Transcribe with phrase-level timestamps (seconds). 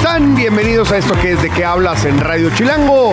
[0.00, 0.34] Están?
[0.34, 3.12] Bienvenidos a esto que es de qué hablas en Radio Chilango.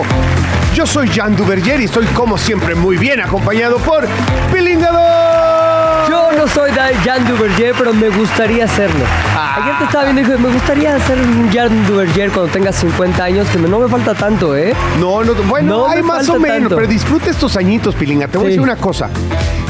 [0.74, 4.08] Yo soy Jan Duverger y estoy como siempre muy bien acompañado por
[4.50, 6.08] Pilingado.
[6.08, 6.70] Yo no soy
[7.04, 9.04] Jan Duverger, pero me gustaría hacerlo.
[9.36, 13.22] Ayer te estaba viendo y dije, me gustaría ser un Jan Duverger cuando tenga 50
[13.22, 14.72] años, que no me falta tanto, ¿eh?
[14.98, 16.76] No, no, bueno, No hay más o menos, tanto.
[16.76, 18.28] pero disfruta estos añitos, Pilinga.
[18.28, 19.10] Te voy a decir una cosa.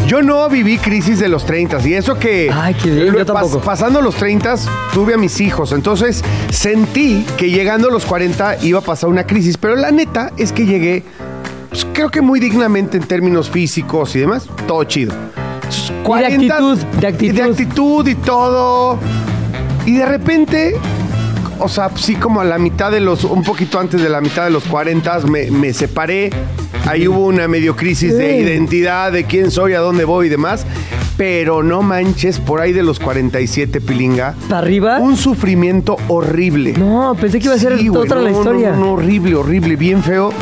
[0.08, 3.60] Yo no viví crisis de los 30 y eso que Ay, qué bien, yo tampoco.
[3.60, 4.54] pasando los 30
[4.94, 9.26] tuve a mis hijos, entonces sentí que llegando a los 40 iba a pasar una
[9.26, 11.04] crisis, pero la neta es que llegué
[11.68, 15.12] pues, creo que muy dignamente en términos físicos y demás, todo chido.
[15.68, 17.34] Y de actitud, de actitud.
[17.34, 18.98] Y de actitud y todo.
[19.84, 20.76] Y de repente,
[21.58, 24.44] o sea, sí como a la mitad de los, un poquito antes de la mitad
[24.44, 26.30] de los 40 me, me separé.
[26.86, 30.64] Ahí hubo una medio crisis de identidad, de quién soy, a dónde voy y demás.
[31.16, 34.34] Pero no manches, por ahí de los 47, Pilinga.
[34.48, 34.98] ¿Para arriba?
[34.98, 36.74] Un sufrimiento horrible.
[36.78, 38.70] No, pensé que iba a ser Sí, güey, otra la no, no, historia.
[38.70, 40.32] No, no, horrible, horrible, bien feo.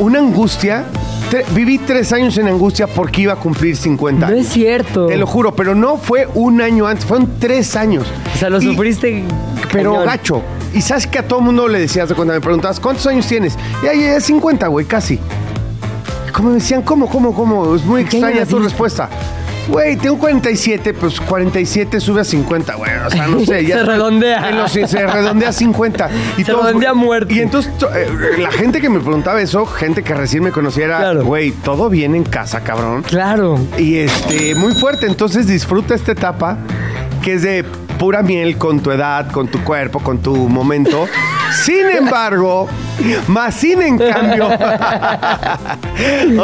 [0.00, 0.84] Una angustia.
[1.30, 4.46] Tre- viví tres años en angustia porque iba a cumplir 50 No años.
[4.46, 5.06] es cierto.
[5.06, 8.06] Te lo juro, pero no fue un año antes, fueron tres años.
[8.34, 9.24] O sea, lo Y- sufriste.
[9.72, 10.06] Pero cañón.
[10.06, 10.42] gacho.
[10.72, 13.56] Y sabes que a todo mundo le decías de cuando me preguntabas, ¿cuántos años tienes?
[13.82, 15.18] Y ahí es 50, güey, casi.
[16.36, 17.74] Como me decían, ¿cómo, cómo, cómo?
[17.74, 19.08] Es muy ¿Qué extraña tu respuesta.
[19.68, 22.90] Güey, tengo 47, pues 47 sube a 50, güey.
[23.04, 23.64] O sea, no sé.
[23.66, 24.48] Ya Se redondea.
[24.50, 26.08] en los- se redondea a 50.
[26.38, 27.34] Y Se redondea a muerte.
[27.34, 28.06] Y entonces, to- eh,
[28.38, 31.24] la gente que me preguntaba eso, gente que recién me conociera, Claro.
[31.24, 33.02] güey, todo bien en casa, cabrón.
[33.02, 33.58] Claro.
[33.78, 35.06] Y este, muy fuerte.
[35.06, 36.58] Entonces disfruta esta etapa
[37.22, 37.64] que es de
[37.98, 41.08] pura miel con tu edad, con tu cuerpo, con tu momento.
[41.64, 42.68] Sin embargo,
[43.28, 44.48] más sin en cambio.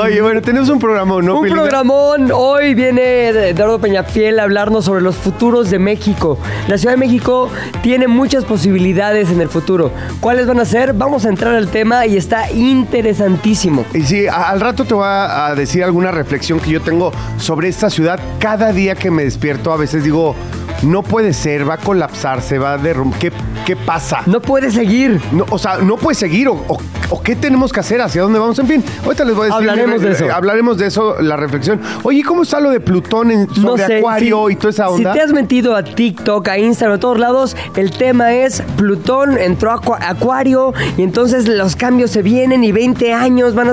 [0.02, 1.40] Oye, bueno, tenemos un programa, ¿no?
[1.40, 2.30] Un programón.
[2.32, 6.38] Hoy viene Eduardo Peñafiel a hablarnos sobre los futuros de México.
[6.68, 7.50] La Ciudad de México
[7.82, 9.92] tiene muchas posibilidades en el futuro.
[10.20, 10.92] ¿Cuáles van a ser?
[10.94, 13.84] Vamos a entrar al tema y está interesantísimo.
[13.94, 17.90] Y sí, al rato te voy a, decir alguna reflexión que yo tengo sobre esta
[17.90, 18.18] ciudad.
[18.38, 20.34] Cada día que me despierto, a veces digo,
[20.82, 23.18] no puede ser, va a colapsar, se va a derrumbar.
[23.18, 23.32] ¿Qué,
[23.66, 24.22] ¿Qué pasa?
[24.26, 25.20] No puede seguir.
[25.32, 26.78] No, o sea, no puede seguir o, o-
[27.10, 28.84] o qué tenemos que hacer, hacia dónde vamos, en fin.
[29.04, 29.68] Ahorita les voy a decir.
[29.70, 30.32] Hablaremos de eso.
[30.32, 31.80] Hablaremos de eso, la reflexión.
[32.04, 34.70] Oye, ¿y ¿cómo está lo de Plutón en, sobre No sé, Acuario si- y toda
[34.70, 35.12] esa onda?
[35.12, 39.36] Si te has metido a TikTok, a Instagram, a todos lados, el tema es Plutón
[39.38, 43.72] entró a Acua- Acuario y entonces los cambios se vienen y 20 años van a...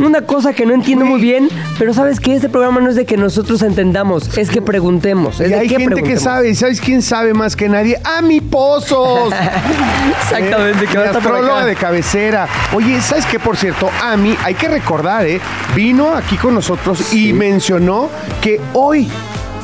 [0.00, 3.06] Una cosa que no entiendo muy bien, pero sabes que este programa no es de
[3.06, 5.38] que nosotros entendamos, es que preguntemos.
[5.40, 7.98] Es Y de hay gente que sabe, ¿y sabes quién sabe más que nadie?
[8.04, 9.29] ¡A mi pozos!
[10.22, 12.48] Exactamente, que va a estar por astróloga de cabecera.
[12.74, 13.38] Oye, ¿sabes qué?
[13.38, 15.40] Por cierto, Ami, hay que recordar, ¿eh?
[15.74, 18.08] Vino aquí con nosotros y mencionó
[18.40, 19.08] que hoy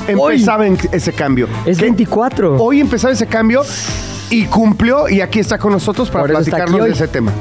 [0.09, 1.49] empezaba en- ese cambio.
[1.65, 2.57] Es Que 24.
[2.63, 3.63] Hoy empezaba ese cambio
[4.31, 6.93] y cumplió y aquí está con nosotros para Por eso está platicarnos de hoy.
[6.97, 7.33] ese tema.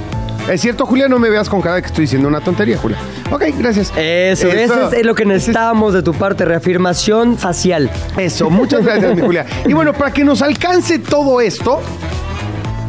[0.50, 1.08] ¿Es cierto, Julia?
[1.08, 3.00] No me veas con cara de que estoy diciendo una tontería, Julia.
[3.32, 3.92] Ok, gracias.
[3.98, 7.90] Eso, eso es lo que necesitábamos de tu parte, reafirmación facial.
[8.16, 9.44] Eso, muchas gracias, mi Julia.
[9.66, 11.82] Y bueno, para que nos alcance todo esto,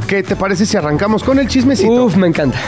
[0.07, 1.91] ¿qué te parece si arrancamos con el chismecito?
[2.05, 2.59] Uf, me encanta.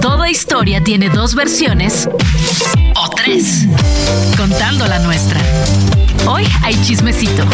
[0.00, 2.08] Toda historia tiene dos versiones
[2.96, 3.66] o tres,
[4.36, 5.40] contando la nuestra.
[6.26, 7.44] Hoy hay chismecito.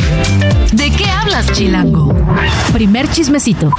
[0.72, 2.12] ¿De qué hablas, Chilango?
[2.72, 3.70] Primer chismecito.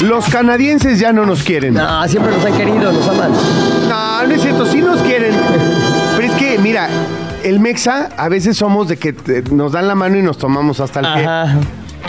[0.00, 1.74] Los canadienses ya no nos quieren.
[1.74, 3.32] No, No, siempre nos han querido, nos aman.
[3.88, 5.32] no, es cierto, sí nos quieren.
[6.16, 6.88] Pero es que, mira,
[7.42, 10.80] el Mexa a veces somos de que te- nos dan la mano y nos tomamos
[10.80, 11.24] hasta el pie.
[11.26, 11.56] Ajá.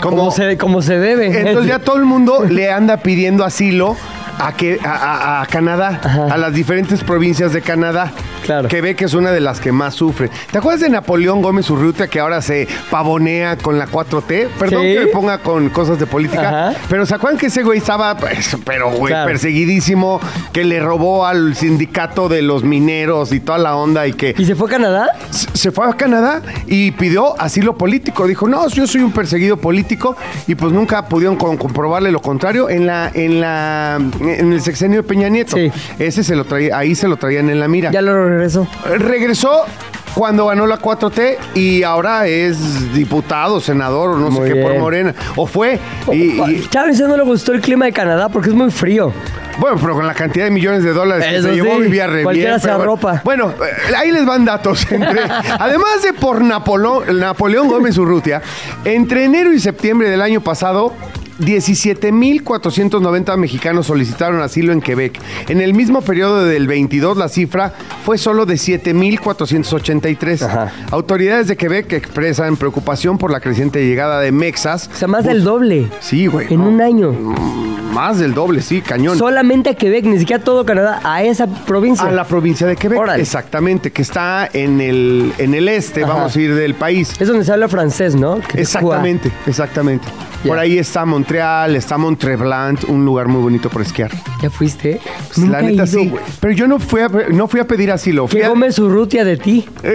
[0.00, 1.26] Como- Como se, como se debe.
[1.48, 3.96] Entonces ya todo el mundo le anda pidiendo asilo
[4.40, 6.26] a, que, a, a- a Canadá, Ajá.
[6.32, 8.12] a las diferentes provincias de Canadá.
[8.44, 8.68] Claro.
[8.68, 10.30] Que ve que es una de las que más sufre.
[10.50, 14.48] ¿Te acuerdas de Napoleón Gómez Urrutia que ahora se pavonea con la 4T?
[14.58, 14.94] Perdón Sí.
[14.94, 16.48] que me ponga con cosas de política.
[16.70, 16.78] Ajá.
[16.88, 19.28] Pero ¿se acuerdan que ese güey estaba, pues, pero güey, Claro.
[19.28, 20.20] perseguidísimo,
[20.52, 24.44] que le robó al sindicato de los mineros y toda la onda y que ¿Y
[24.46, 25.06] se fue a Canadá?
[25.30, 28.26] se fue a Canadá y pidió asilo político.
[28.26, 30.16] Dijo, no, yo soy un perseguido político
[30.46, 33.98] y pues nunca pudieron con- comprobarle lo contrario en la, en la,
[34.38, 35.56] en el sexenio de Peña Nieto.
[35.56, 35.70] Sí.
[35.98, 37.90] Ese se lo traía, ahí se lo traían en la mira.
[37.90, 38.66] Ya lo regresó.
[38.98, 39.64] Regresó
[40.14, 44.74] cuando ganó la 4T y ahora es diputado, senador o no sé qué por.
[44.78, 45.14] Morena.
[45.36, 45.78] O fue.
[46.12, 49.12] Y, y- Chávez no le gustó el clima de Canadá porque es muy frío.
[49.58, 52.06] bueno, pero con la cantidad de millones de dólares que Eso se llevó sí, vivía
[52.08, 52.82] re cualquiera bien, se bueno.
[52.82, 53.20] arropa.
[53.24, 54.84] Bueno, eh, ahí les van datos.
[54.90, 55.20] Entre,
[55.58, 58.42] además de por Napolón- Napoleón Gómez Urrutia,
[58.84, 60.92] entre enero y septiembre del año pasado,
[61.40, 65.20] 17.490 mexicanos solicitaron asilo en Quebec.
[65.48, 70.42] En el mismo periodo del 22, la cifra fue solo de 7.483.
[70.42, 70.72] Ajá.
[70.90, 74.90] Autoridades de Quebec expresan preocupación por la creciente llegada de mexas.
[74.92, 75.88] O sea, más del doble.
[76.00, 76.52] Sí, güey.
[76.52, 76.68] En no.
[76.68, 77.14] un año.
[77.92, 79.18] Más del doble, sí, cañón.
[79.18, 82.06] Solamente a Quebec, ni siquiera todo Canadá, a esa provincia.
[82.06, 83.22] A la provincia de Quebec, Órale.
[83.22, 86.14] exactamente, que está en el, en el este, Ajá.
[86.14, 87.14] vamos a ir del país.
[87.20, 88.40] Es donde se habla francés, ¿no?
[88.40, 90.06] Que Exactamente, exactamente.
[90.46, 94.10] Por ahí está Montreal, está Montreblanc, un lugar muy bonito por esquiar.
[94.40, 94.98] ¿Ya fuiste?
[95.26, 96.08] Pues, Nunca la neta ido, sí.
[96.08, 96.24] güey.
[96.40, 98.26] Pero yo no fui a, no fui a pedir asilo.
[98.26, 99.68] Fui ¿Qué a- Gómez Urrutia de ti?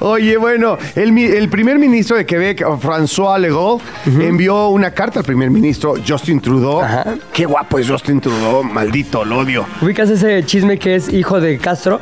[0.00, 5.50] Oye, bueno, el, el primer ministro de Quebec, François Legault, envió una carta al primer
[5.50, 6.80] ministro Justin Trudeau.
[6.80, 7.16] Ajá.
[7.32, 9.66] Qué guapo es Justin Trudeau, maldito, lo odio.
[9.82, 12.00] ¿Ubicas ese chisme que es hijo de Castro?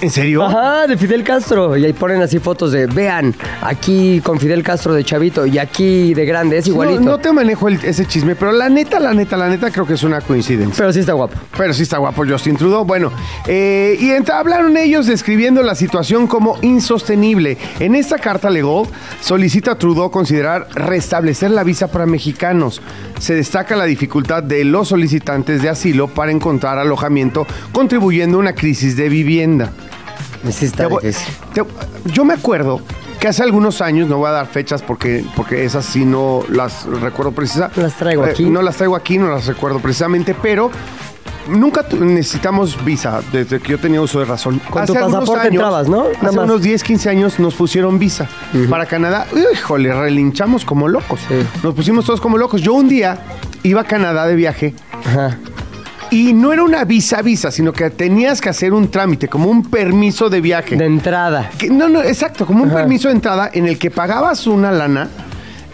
[0.00, 0.42] ¿En serio?
[0.42, 1.76] Ajá, de Fidel Castro.
[1.76, 6.14] Y ahí ponen así fotos de, vean, aquí con Fidel Castro de chavito y aquí
[6.14, 7.00] de grande, es igualito.
[7.02, 9.84] No, no te manejo el- ese chisme, pero la neta, la neta, la neta creo
[9.86, 10.74] que es una coincidencia.
[10.78, 11.34] Pero sí está guapo.
[11.56, 12.84] Pero sí está guapo Justin Trudeau.
[12.84, 13.12] Bueno,
[13.46, 17.58] eh, y ent- hablaron ellos describiendo la situación como insostenible.
[17.78, 18.84] En esta carta legal
[19.20, 22.80] solicita a Trudeau considerar restablecer la visa para mexicanos.
[23.18, 28.54] Se destaca la dificultad de los solicitantes de asilo para encontrar alojamiento, contribuyendo a una
[28.54, 29.72] crisis de vivienda.
[30.50, 31.12] Sí está Te
[31.54, 31.64] te-
[32.12, 32.80] yo me acuerdo
[33.18, 36.86] que hace algunos años, no voy a dar fechas porque, porque esas sí no las
[36.86, 37.82] recuerdo precisamente.
[37.82, 38.44] Las traigo aquí.
[38.48, 40.70] no las traigo aquí, no las recuerdo precisamente, pero
[41.48, 44.58] nunca tu- necesitamos visa desde que yo tenía uso de razón.
[44.70, 46.04] Con tu Hace pasaporte años, entrabas, ¿no?
[46.04, 46.44] Nada Hace más.
[46.46, 48.26] unos 10, 15 años nos pusieron visa
[48.70, 49.26] para Canadá.
[49.52, 51.20] Híjole, relinchamos como locos.
[51.28, 51.34] Sí.
[51.62, 52.62] Nos pusimos todos como locos.
[52.62, 53.18] Yo un día
[53.62, 55.36] iba a Canadá de viaje Ajá.
[56.10, 59.62] Y no era una visa visa, sino que tenías que hacer un trámite, como un
[59.64, 60.76] permiso de viaje.
[60.76, 61.50] De entrada.
[61.58, 62.78] Que- no, no, exacto, como un Ajá.
[62.78, 65.08] permiso de entrada en el que pagabas una lana,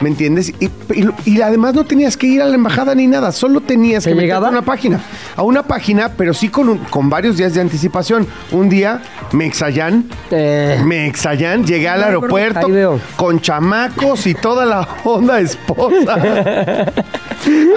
[0.00, 0.50] ¿me entiendes?
[0.60, 4.04] Y, y- y además no tenías que ir a la embajada ni nada, solo tenías
[4.04, 4.48] ¿Te que llegaba?
[4.48, 5.00] a una página.
[5.36, 8.26] A una página, pero sí con, un- con varios días de anticipación.
[8.52, 9.02] Un día,
[9.32, 12.68] Mexayán, Eh, Mexayán, llegué al aeropuerto
[13.16, 16.16] con chamacos y toda la onda esposa.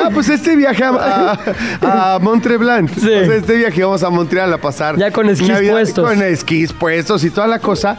[0.04, 1.38] ah, pues este viaje a,
[1.82, 2.90] a, a Montreblanc.
[2.94, 3.00] Sí.
[3.00, 4.98] O sea, este viaje vamos a Montreal a pasar.
[4.98, 6.08] Ya con esquís Navidad puestos.
[6.10, 7.98] Con esquís puestos y toda la cosa.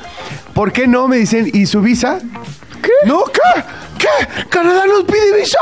[0.54, 1.08] ¿Por qué no?
[1.08, 2.18] Me dicen, ¿y su visa?
[2.82, 2.90] ¿Qué?
[3.06, 3.62] No, ¿qué?
[3.98, 4.46] ¿Qué?
[4.48, 5.58] Canadá nos pide visa.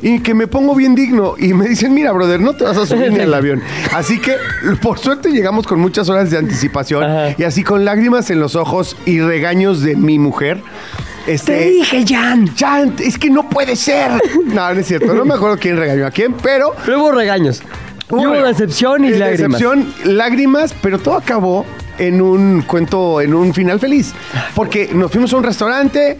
[0.00, 1.34] Y que me pongo bien digno.
[1.38, 3.62] Y me dicen, mira, brother, no te vas a subir ni al avión.
[3.92, 4.36] Así que,
[4.80, 7.04] por suerte, llegamos con muchas horas de anticipación.
[7.04, 7.34] Ajá.
[7.38, 10.62] Y así con lágrimas en los ojos y regaños de mi mujer.
[11.26, 12.52] Este, te dije, Jan.
[12.56, 14.10] Jan, es que no puede ser.
[14.44, 15.14] No, no es cierto.
[15.14, 17.62] No me acuerdo quién regañó a quién, pero Pero hubo regaños.
[18.10, 19.60] Hubo decepción y eh, lágrimas.
[19.60, 21.64] Decepción, lágrimas, pero todo acabó
[21.98, 24.12] en un cuento, en un final feliz.
[24.54, 26.18] Porque nos fuimos a un restaurante,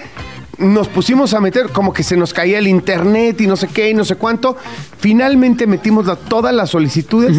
[0.62, 3.90] nos pusimos a meter, como que se nos caía el internet y no sé qué
[3.90, 4.56] y no sé cuánto.
[4.98, 7.36] Finalmente metimos la- todas las solicitudes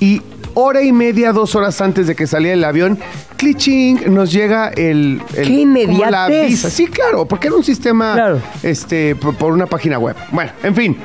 [0.00, 0.20] y
[0.54, 2.98] hora y media, dos horas antes de que saliera el avión,
[3.36, 5.22] cliching, nos llega el...
[5.36, 6.68] el- ¡Qué la visa.
[6.70, 8.40] Sí, claro, porque era un sistema Claro.
[8.62, 10.16] este, por, por una página web.
[10.32, 10.96] Bueno, en fin.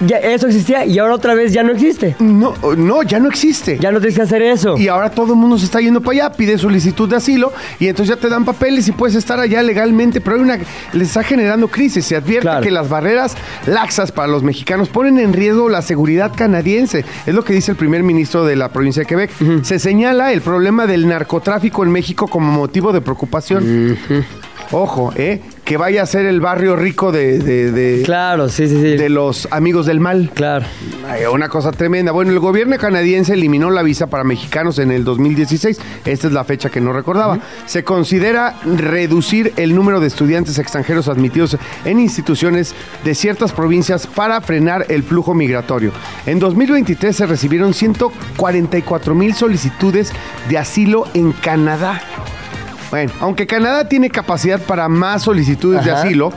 [0.00, 2.16] Ya, eso existía y ahora otra vez ya no existe.
[2.18, 3.78] No, no, ya no existe.
[3.80, 4.76] Ya no tienes que hacer eso.
[4.76, 7.88] Y ahora todo el mundo se está yendo para allá, pide solicitud de asilo y
[7.88, 10.58] entonces ya te dan papeles y puedes estar allá legalmente, pero hay una,
[10.92, 12.04] les está generando crisis.
[12.04, 12.62] Se advierte Claro.
[12.62, 13.36] que las barreras
[13.66, 17.04] laxas para los mexicanos ponen en riesgo la seguridad canadiense.
[17.26, 19.30] Es lo que dice el primer ministro de la provincia de Quebec.
[19.62, 23.96] Se señala el problema del narcotráfico en México como motivo de preocupación.
[24.72, 25.40] Ojo, ¿eh?
[25.66, 28.96] Que vaya a ser el barrio rico de, de- de- Claro, sí, sí, sí.
[28.96, 30.30] de los amigos del mal.
[30.32, 30.64] Claro.
[31.08, 32.12] Ay, una cosa tremenda.
[32.12, 35.80] Bueno, el gobierno canadiense eliminó la visa para mexicanos en el 2016.
[36.04, 37.40] Esta es la fecha que no recordaba.
[37.66, 42.72] Se considera reducir el número de estudiantes extranjeros admitidos en instituciones
[43.04, 45.90] de ciertas provincias para frenar el flujo migratorio.
[46.26, 50.12] En 2023 se recibieron 144 mil solicitudes
[50.48, 52.00] de asilo en Canadá.
[52.90, 56.32] Bueno, aunque Canadá tiene capacidad para más solicitudes de asilo,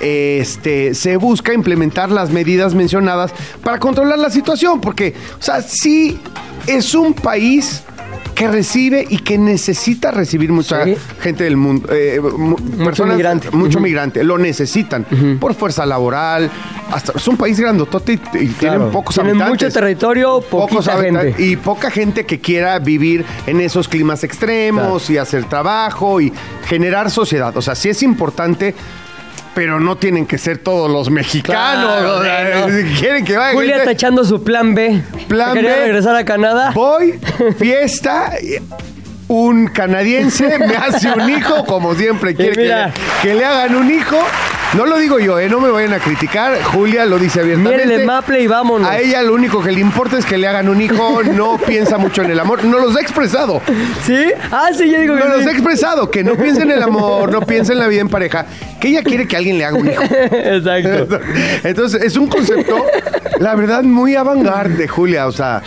[0.00, 3.32] este, se busca implementar las medidas mencionadas
[3.64, 6.20] para controlar la situación, porque, o sea, sí
[6.66, 7.82] es un país
[8.38, 10.94] que recibe y que necesita recibir mucha Sí.
[11.20, 12.54] gente del mundo, eh, mu-
[12.84, 13.50] personas- migrante.
[13.50, 15.04] mucho migrante, lo necesitan
[15.40, 16.48] por fuerza laboral,
[16.92, 19.66] hasta es un país grandotote y, y tienen pocos Tienen habitantes.
[19.66, 21.42] mucho territorio, habitantes gente.
[21.42, 26.32] y poca gente que quiera vivir en esos climas extremos y hacer trabajo y
[26.66, 27.56] generar sociedad.
[27.56, 28.72] O sea, sí es importante.
[29.58, 31.60] Pero no tienen que ser todos los mexicanos.
[31.60, 32.68] Claro, o sea, no.
[32.94, 35.02] si quieren que vaya Julia gente- está echando su plan B.
[35.26, 35.80] Plan ¿Quería B.
[35.86, 36.70] regresar a Canadá?
[36.72, 37.18] Voy,
[37.58, 38.34] fiesta,
[39.26, 42.86] un canadiense me hace un hijo, como siempre quiere que mira.
[42.86, 44.16] le, que le hagan un hijo.
[44.74, 46.62] No lo digo yo, eh, no me vayan a criticar.
[46.62, 47.86] Julia lo dice abiertamente.
[47.86, 48.88] De maple y vámonos.
[48.88, 51.96] A ella lo único que le importa es que le hagan un hijo, no piensa
[51.96, 52.64] mucho en el amor.
[52.64, 53.62] No los ha expresado.
[54.04, 54.26] ¿Sí?
[54.50, 55.48] Ah, sí, yo digo que No los sí.
[55.48, 58.44] ha expresado, que no piensa en el amor, no piensa en la vida en pareja,
[58.78, 60.02] que ella quiere que alguien le haga un hijo.
[60.30, 61.18] Exacto.
[61.64, 62.84] Entonces, es un concepto,
[63.40, 65.26] la verdad, muy avant-garde, Julia.
[65.28, 65.62] O sea,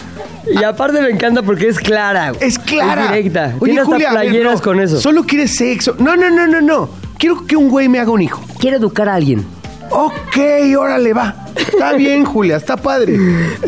[0.47, 2.33] Y aparte me encanta porque es clara.
[2.39, 3.05] Es clara.
[3.05, 3.55] Es directa.
[3.59, 5.01] Oye, Tiene hasta Julia, a ver, playeras no, con eso.
[5.01, 5.95] Solo quieres sexo.
[5.97, 7.10] No, no, no, no, no.
[7.21, 8.43] Quiero que un güey me haga un hijo.
[8.59, 9.45] Quiere educar a alguien.
[9.91, 10.39] Ok,
[10.75, 11.35] órale, va.
[11.55, 13.15] Está bien, Julia, está padre.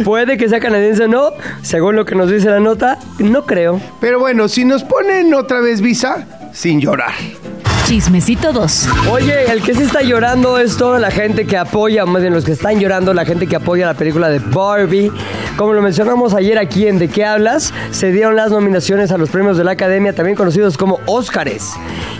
[0.03, 1.29] Puede que sea canadiense o no,
[1.61, 3.79] según lo que nos dice la nota, no creo.
[4.01, 7.13] Pero bueno, si nos ponen otra vez visa, sin llorar.
[7.85, 8.87] Chismecito 2.
[9.11, 12.45] Oye, el que sí está llorando es toda la gente que apoya, más bien los
[12.45, 15.11] que están llorando, la gente que apoya la película de Barbie.
[15.57, 19.29] Como lo mencionamos ayer aquí en De qué hablas, se dieron las nominaciones a los
[19.29, 21.73] premios de la Academia, también conocidos como Óscares.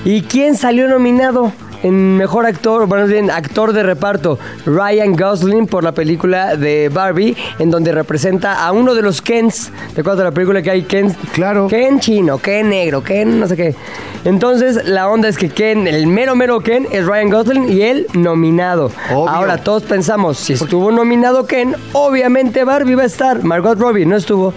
[0.03, 1.53] ¿Y quién salió nominado?
[1.84, 7.36] En mejor actor, bueno, bien actor de reparto, Ryan Gosling por la película de Barbie,
[7.60, 9.70] en donde representa a uno de los Kens.
[9.94, 11.13] ¿Te acuerdas de la película que hay Ken?
[11.34, 11.68] Claro.
[11.68, 13.75] Ken chino, Ken negro, Ken no sé qué.
[14.24, 18.08] Entonces, la onda es que Ken, el mero mero Ken, es Ryan Gosling y él
[18.13, 18.90] nominado.
[19.12, 19.30] Obvio.
[19.30, 23.44] Ahora, todos pensamos, si estuvo nominado Ken, obviamente Barbie va a estar.
[23.44, 24.54] Margot Robbie no estuvo.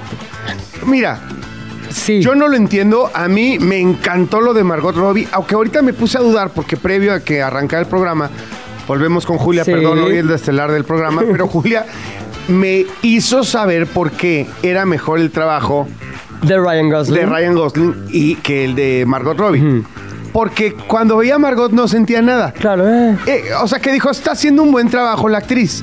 [0.86, 1.20] Mira,
[1.90, 2.20] Sí.
[2.20, 3.10] yo no lo entiendo.
[3.14, 6.76] A mí me encantó lo de Margot Robbie, aunque ahorita me puse a dudar porque
[6.76, 8.30] previo a que arrancara el programa,
[8.86, 9.72] volvemos con Julia, Sí.
[9.72, 11.86] perdón, hoy el de estelar del programa, pero Julia
[12.48, 15.88] me hizo saber por qué era mejor el trabajo
[16.42, 17.14] de Ryan Gosling.
[17.20, 19.82] de Ryan Gosling y que el de Margot Robbie.
[20.32, 22.52] Porque cuando veía a Margot no sentía nada.
[22.52, 23.16] Claro, eh.
[23.26, 25.82] Eh, o sea, que dijo, está haciendo un buen trabajo la actriz.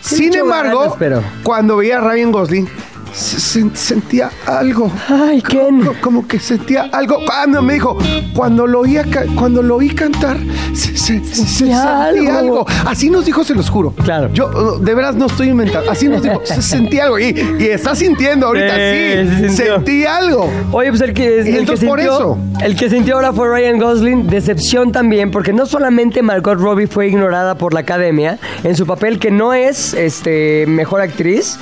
[0.00, 2.68] Sin embargo, ganas, pero- cuando veía a Ryan Gosling,
[3.12, 4.90] se- se- sentía algo.
[5.08, 5.84] Ay, Ken.
[5.84, 7.18] Co- Como que sentía algo.
[7.30, 7.96] Ah, no, me dijo,
[8.34, 9.04] cuando lo oía
[9.36, 10.36] cuando lo oí cantar,
[10.74, 12.60] se, se- se- se Sentía sentía algo.
[12.60, 12.66] algo.
[12.86, 13.92] Así nos dijo, se los juro.
[14.04, 14.30] Claro.
[14.32, 15.90] Yo, de veras, no estoy inventando.
[15.90, 17.18] Así nos dijo, se sentía algo.
[17.18, 19.48] Y, y está sintiendo ahorita, Sí.
[19.50, 20.50] Sentí algo.
[20.72, 22.38] Oye, pues el que, el que entonces por sintió, eso.
[22.62, 27.08] el que sintió ahora fue Ryan Gosling, decepción también, porque no solamente Margot Robbie fue
[27.08, 31.58] ignorada por la academia en su papel que no es este mejor actriz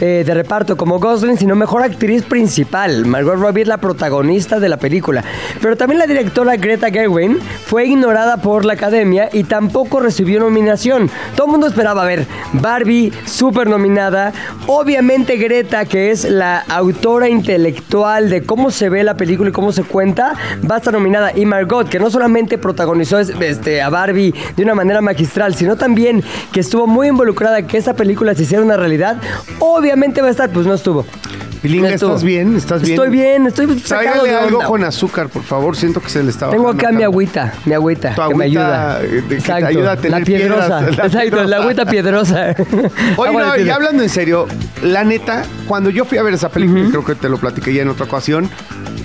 [0.00, 3.04] eh, de reparto como Gosling, sino mejor actriz principal.
[3.06, 5.22] Margot Robbie es la protagonista de la película.
[5.60, 11.08] Pero también la directora Greta Gerwig fue ignorada por la academia y tampoco recibió nominación.
[11.36, 14.32] Todo el mundo esperaba ver Barbie, súper nominada.
[14.66, 19.70] Obviamente Greta, que es la autora intelectual de cómo se ve la película y cómo
[19.72, 20.34] se cuenta,
[20.68, 21.30] va a estar nominada.
[21.36, 25.76] Y Margot, que no solamente protagonizó es- este, a Barbie de una manera magistral, sino
[25.76, 26.22] también
[26.52, 29.16] que estuvo muy involucrada en que esa película se hiciera una realidad,
[29.58, 31.04] obviamente va a estar, pues no estuvo.
[31.62, 31.94] Pilinga, No.
[31.94, 32.56] ¿estás bien?
[32.56, 32.94] ¿Estás bien?
[32.94, 34.66] Estoy bien, estoy sacado de algo onda.
[34.68, 35.76] con azúcar, por favor.
[35.76, 39.00] Siento que se le está Tengo acá mi agüita, mi agüita, Tu que me ayuda.
[39.00, 40.78] eh, que te ayuda a tener la piedrosa.
[40.78, 41.46] piedras, la Exacto, piedrosa.
[41.46, 42.54] la agüita piedrosa.
[43.16, 44.48] Oye, no, y hablando en serio,
[44.82, 47.82] la neta, cuando yo fui a ver esa película, creo que te lo platiqué ya
[47.82, 48.50] en otra ocasión,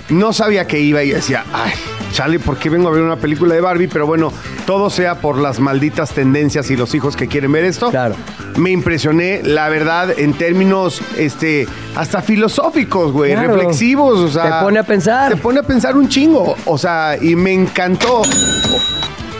[0.08, 1.70] no sabía que iba y decía, ay,
[2.18, 3.86] chale, ¿por qué vengo a ver una película de Barbie?
[3.86, 4.32] Pero bueno,
[4.66, 7.90] todo sea por las malditas tendencias y los hijos que quieren ver esto.
[7.90, 8.16] Claro.
[8.56, 13.54] Me impresioné, la verdad, en términos, este, hasta filosóficos, güey, Claro.
[13.54, 14.58] reflexivos, o sea.
[14.58, 15.30] Te pone a pensar.
[15.32, 18.22] Te pone a pensar un chingo, o sea, y me encantó.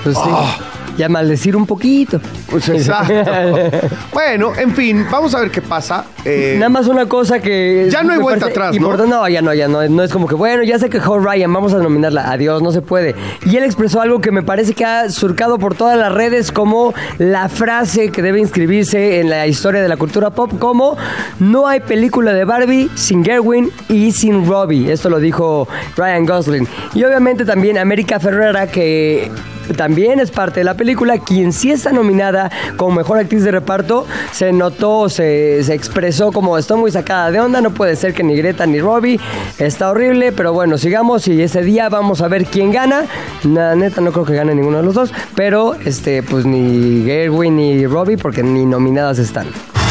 [0.04, 0.22] Pues sí.
[0.24, 0.56] Ah.
[0.98, 2.20] Y a maldecir un poquito.
[2.50, 3.14] Pues exacto.
[4.12, 6.04] bueno, en fin, vamos a ver qué pasa.
[6.24, 7.88] Eh, Nada más una cosa que.
[7.90, 8.96] Ya no hay vuelta atrás, ¿no?
[9.06, 9.28] ¿no?
[9.28, 9.88] ya no, ya no.
[9.88, 12.30] No es como que, bueno, ya se quejó Ryan, vamos a nominarla.
[12.32, 13.14] Adiós, no se puede.
[13.46, 16.94] Y él expresó algo que me parece que ha surcado por todas las redes como
[17.18, 20.96] la frase que debe inscribirse en la historia de la cultura pop, como
[21.38, 24.90] no hay película de Barbie sin Gerwin y sin Robbie.
[24.92, 26.68] Esto lo dijo Ryan Gosling.
[26.94, 29.30] Y obviamente también América Ferrera, que
[29.76, 34.06] también es parte de la película, quien sí está nominada como mejor actriz de reparto,
[34.32, 38.22] se notó, se, se expresó como estoy muy sacada de onda, no puede ser que
[38.22, 39.20] ni Greta ni Robbie,
[39.58, 43.04] está horrible, pero bueno, sigamos y ese día vamos a ver quién gana.
[43.44, 47.56] La neta no creo que gane ninguno de los dos, pero este pues ni Gerwin
[47.56, 49.46] ni Robbie porque ni nominadas están.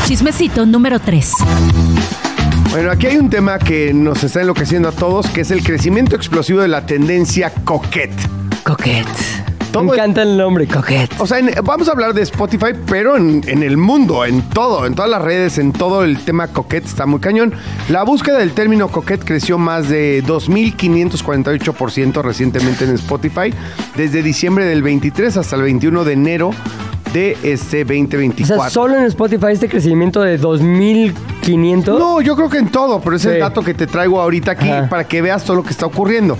[0.05, 1.31] Chismecito número 3.
[2.71, 6.15] Bueno, aquí hay un tema que nos está enloqueciendo a todos, que es el crecimiento
[6.15, 8.13] explosivo de la tendencia coquette.
[8.63, 9.36] Coquette.
[9.79, 11.13] Todo Me encanta el nombre, Coquette.
[11.19, 14.85] O sea, en- vamos a hablar de Spotify, pero en, en el mundo, en todo,
[14.85, 17.53] en todas las redes, en todo el tema coquette está muy cañón.
[17.89, 23.53] La búsqueda del término coquette creció más de 2.548% recientemente en Spotify,
[23.95, 26.51] desde diciembre del 23 hasta el 21 de enero
[27.13, 28.61] de este O 2024.
[28.63, 31.99] sea, solo en Spotify este crecimiento de 2500.
[31.99, 34.69] No, yo creo que en todo, pero es el dato que te traigo ahorita aquí
[34.69, 34.89] Ajá.
[34.89, 36.37] para que veas todo lo que está ocurriendo.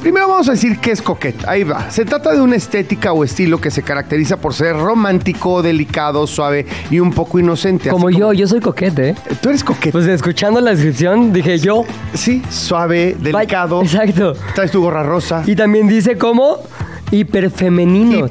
[0.00, 1.44] Primero vamos a decir qué es coquette.
[1.46, 1.90] Ahí va.
[1.90, 6.66] Se trata de una estética o estilo que se caracteriza por ser romántico, delicado, suave
[6.90, 7.90] y un poco inocente.
[7.90, 9.14] Como Así yo, yo soy coquete, ¿eh?
[9.40, 9.92] Tú eres coquette.
[9.92, 11.84] Pues escuchando la descripción dije yo.
[12.14, 13.82] sí, suave, delicado.
[13.82, 14.34] Exacto.
[14.54, 15.42] Traes tu gorra rosa.
[15.46, 16.58] Y también dice como
[17.10, 18.26] hiperfemenino.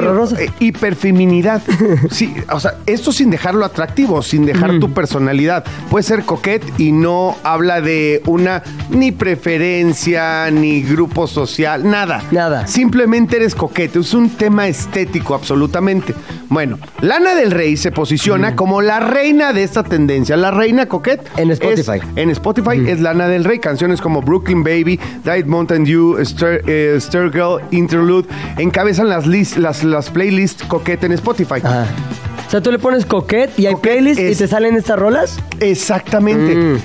[0.00, 0.40] Rosa.
[0.40, 1.62] eh, hiperfeminidad.
[2.10, 5.64] sí, o sea, esto sin dejarlo atractivo, sin dejar tu personalidad.
[5.90, 12.22] Puede ser coquette y no habla de una ni preferencia, ni grupo social, nada.
[12.30, 12.66] Nada.
[12.66, 13.98] Simplemente eres coquete.
[13.98, 16.14] Es un tema estético, absolutamente.
[16.48, 20.36] Bueno, Lana del Rey se posiciona como la reina de esta tendencia.
[20.36, 21.26] La reina coquette.
[21.36, 22.00] En es- Spotify.
[22.16, 23.58] en Spotify es Lana del Rey.
[23.58, 28.19] Canciones como Brooklyn Baby, Diet Mountain Dew, Stir, eh, Stir Girl, Interlude
[28.58, 31.60] encabezan las, list, las, las playlists coquette en Spotify.
[31.62, 31.86] Ajá.
[32.46, 35.38] O sea, tú le pones coquette y hay Coquette playlist y te salen estas rolas.
[35.60, 36.56] Exactamente.
[36.56, 36.78] Mm.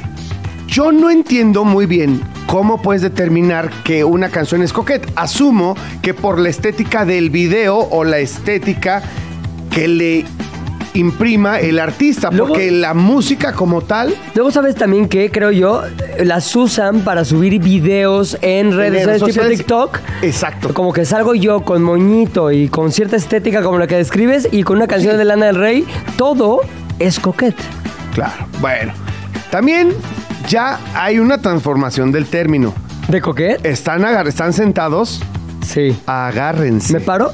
[0.68, 5.12] Yo no entiendo muy bien cómo puedes determinar que una canción es coquette.
[5.16, 9.02] Asumo que por la estética del video o la estética
[9.72, 10.26] que le
[10.96, 15.84] imprima el artista, Luego- porque la música como tal Luego sabes también que, creo yo,
[16.24, 19.88] las usan para subir videos en redes, redes sociales tipo.
[19.90, 20.00] TikTok.
[20.24, 20.74] Exacto.
[20.74, 24.64] Como que salgo yo con moñito y con cierta estética como la que describes y
[24.64, 25.86] con una canción de Lana del Rey,
[26.18, 26.62] todo
[27.00, 27.56] es coquette.
[28.14, 28.48] Claro.
[28.62, 28.94] Bueno,
[29.52, 29.90] también
[30.48, 32.74] ya hay una transformación del término.
[33.08, 33.66] ¿De coquette?
[33.66, 35.22] Están, están sentados,
[35.66, 35.96] Sí.
[36.06, 36.94] agárrense.
[36.94, 37.32] ¿Me paro?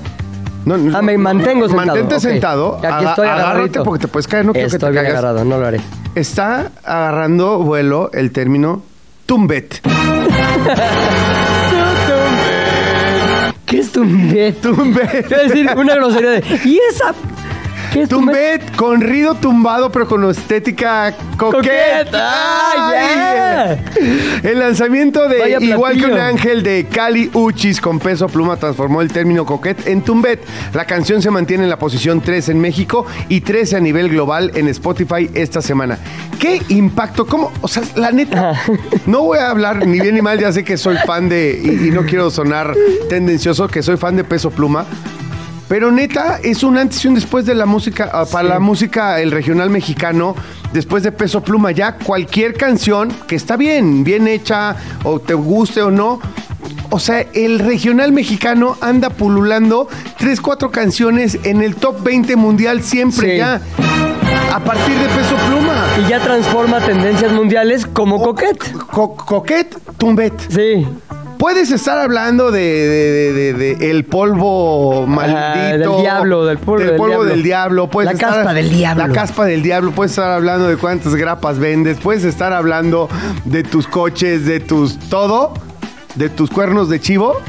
[0.66, 1.88] No, no, Ah, me mantengo sentado.
[1.88, 2.78] Mantente sentado.
[2.78, 3.84] Aquí aga- estoy agárrate agarradito.
[3.84, 5.24] porque te puedes caer, no quiero que Estoy te bien caigas.
[5.24, 5.82] agarrado, no lo haré.
[6.16, 8.84] Está agarrando vuelo el término
[9.26, 9.82] tumbet.
[13.66, 14.60] ¿Qué es tumbet?
[14.62, 15.26] Tumbet.
[15.28, 16.44] Quiero decir una grosería de...
[16.66, 17.14] ¿Y esa?
[17.92, 18.62] ¿Qué es tumbet?
[18.62, 22.14] Tumbet con rido tumbado, pero con estética coqueta.
[22.14, 23.76] ¡Ah,
[24.44, 29.02] El lanzamiento de Vaya Igual que un ángel de Cali Uchis con peso pluma transformó
[29.02, 30.40] el término coquet en tumbet.
[30.74, 34.52] La canción se mantiene en la posición 3 en México y 13 a nivel global
[34.56, 35.98] en Spotify esta semana.
[36.40, 37.28] ¿Qué impacto?
[37.28, 37.52] ¿Cómo?
[37.62, 38.54] O sea, la neta,
[39.06, 41.88] no voy a hablar ni bien ni mal, ya sé que soy fan de, y,
[41.90, 42.74] y no quiero sonar
[43.10, 44.86] tendencioso, que soy fan de peso pluma.
[45.72, 49.22] Pero neta, es un antes y un después de la música, ah, para la música,
[49.22, 50.36] el regional mexicano,
[50.74, 55.82] después de Peso Pluma, ya cualquier canción que está bien, bien hecha, o te guste
[55.82, 56.20] o no.
[56.90, 62.84] O sea, el regional mexicano anda pululando tres, cuatro canciones en el top 20 mundial
[62.84, 63.38] siempre Sí.
[63.38, 63.62] ya.
[64.54, 65.86] A partir de Peso Pluma.
[66.06, 68.74] Y ya transforma tendencias mundiales como coquette.
[68.92, 70.34] Co- coquet, tumbet.
[70.50, 70.86] Sí.
[71.42, 75.94] Puedes estar hablando de, de- de- de- de el polvo maldito.
[75.96, 77.24] del diablo, del polvo del diablo.
[77.26, 77.88] del diablo.
[77.90, 79.08] Puedes La estar- caspa del diablo.
[79.08, 79.92] La caspa del diablo.
[79.92, 81.98] Puedes estar hablando de cuántas grapas vendes.
[81.98, 83.10] Puedes estar hablando
[83.46, 85.56] de tus coches, de tus todo,
[86.14, 87.42] de tus cuernos de chivo.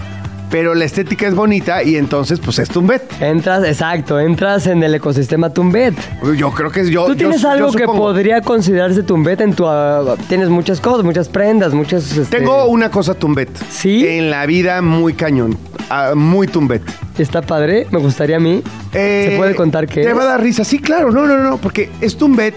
[0.52, 3.02] Pero la estética es bonita y entonces, pues es tumbet.
[3.20, 5.94] Entras, exacto, entras en el ecosistema Tumbet.
[6.36, 7.06] Yo creo que es yo.
[7.06, 9.66] ¿Tú tienes yo algo que podría considerarse Tumbet en tu...
[9.66, 12.16] ah, tienes muchas cosas, muchas prendas, muchas...
[12.16, 13.48] este, Tengo una cosa tumbet.
[13.70, 14.06] ¿Sí?
[14.06, 15.56] En la vida muy cañón.
[15.88, 16.82] ah, muy tumbet.
[17.16, 18.62] Está padre, me gustaría a mí.
[18.92, 20.16] Eh, ¿Se puede contar qué Te es?
[20.16, 20.64] va a dar risa.
[20.64, 21.10] Sí, claro.
[21.10, 21.56] No, no, no.
[21.56, 22.54] Porque es Tumbet.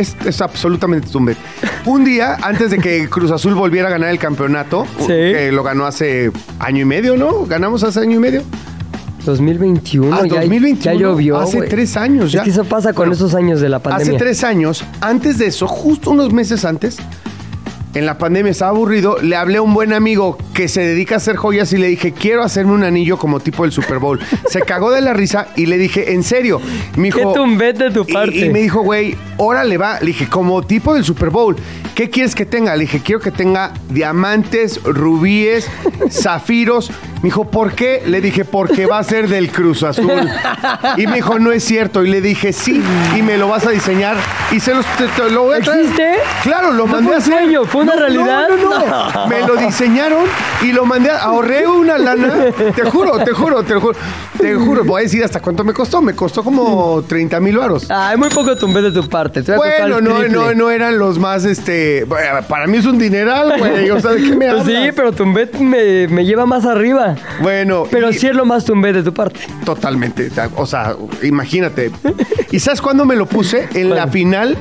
[0.00, 1.36] Es, es absolutamente Tumbet.
[1.84, 5.06] Un día, antes de que Cruz Azul volviera a ganar el campeonato, Sí.
[5.08, 7.44] que lo ganó hace año y medio, ¿no?
[7.46, 8.42] Ganamos hace año y medio.
[9.24, 11.38] 2021, Ah, ya, 2021, ya llovió.
[11.38, 11.68] hace güey.
[11.68, 12.42] tres años Es ya.
[12.44, 14.14] que eso pasa con Bueno, esos años de la pandemia.
[14.14, 16.96] Hace tres años, antes de eso, justo unos meses antes,
[17.94, 21.18] en la pandemia estaba aburrido, le hablé a un buen amigo que se dedica a
[21.18, 24.20] hacer joyas y le dije, quiero hacerme un anillo como tipo del Super Bowl.
[24.48, 26.60] se cagó de la risa y le dije, ¿en serio?
[26.96, 28.36] Me dijo, Qué Tumbet de tu y- parte.
[28.46, 29.98] Y, me dijo, güey, órale va.
[30.00, 31.56] Le dije, como tipo del Super Bowl,
[31.94, 32.76] ¿qué quieres que tenga?
[32.76, 35.68] Le dije, quiero que tenga diamantes, rubíes,
[36.10, 36.90] zafiros,
[37.22, 38.02] Me dijo, ¿por qué?
[38.06, 40.10] Le dije, porque va a ser del Cruz Azul.
[40.96, 42.02] Y me dijo, no es cierto.
[42.02, 42.82] Y le dije, sí,
[43.14, 44.16] y me lo vas a diseñar.
[44.52, 45.80] Y se los, te- te lo voy a traer.
[45.80, 46.14] ¿Existe?
[46.42, 47.34] Claro, lo ¿No mandé fue a un hacer.
[47.34, 47.64] sueño?
[47.66, 48.48] ¿Fue una No, no, realidad?
[48.48, 50.24] No, no, Me lo diseñaron
[50.62, 51.10] y lo mandé.
[51.10, 52.32] a- Ahorré una lana.
[52.74, 53.98] Te juro, te juro, te juro.
[54.38, 56.00] Te juro, voy a decir hasta cuánto me costó.
[56.00, 57.86] Me costó como 30 mil varos.
[57.90, 59.42] Ah, muy poco tumbé de tu parte.
[59.42, 62.06] Te a Bueno, no, no, no eran los más, este,
[62.48, 64.84] para mí es un dineral, güey, o sea, ¿de qué me Pues hablas?
[64.86, 67.09] sí, pero Tumbet me, me lleva más arriba.
[67.40, 69.40] Bueno, Pero y- sí es lo más Tumbet de tu parte.
[69.64, 71.90] Totalmente, o sea, imagínate.
[72.50, 73.68] ¿Y sabes cuándo me lo puse?
[73.74, 74.56] En la final,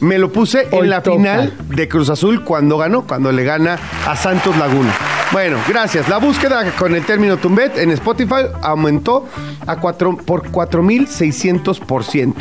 [0.00, 1.16] me lo puse Hoy en la toca.
[1.16, 4.92] final de Cruz Azul cuando ganó, cuando le gana a Santos Laguna.
[5.32, 6.08] Bueno, gracias.
[6.08, 9.28] La búsqueda con el término Tumbet en Spotify aumentó
[9.66, 12.34] a cuatro, por 4.600%.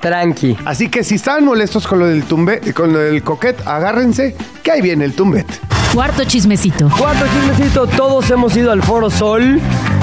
[0.00, 0.56] Tranqui.
[0.64, 4.70] Así que si estaban molestos con lo del Tumbet, con lo del coquet, agárrense, que
[4.70, 5.46] ahí viene el Tumbet.
[5.94, 6.90] Cuarto chismecito.
[6.98, 9.60] Cuarto chismecito, todos hemos ido al Foro Sol.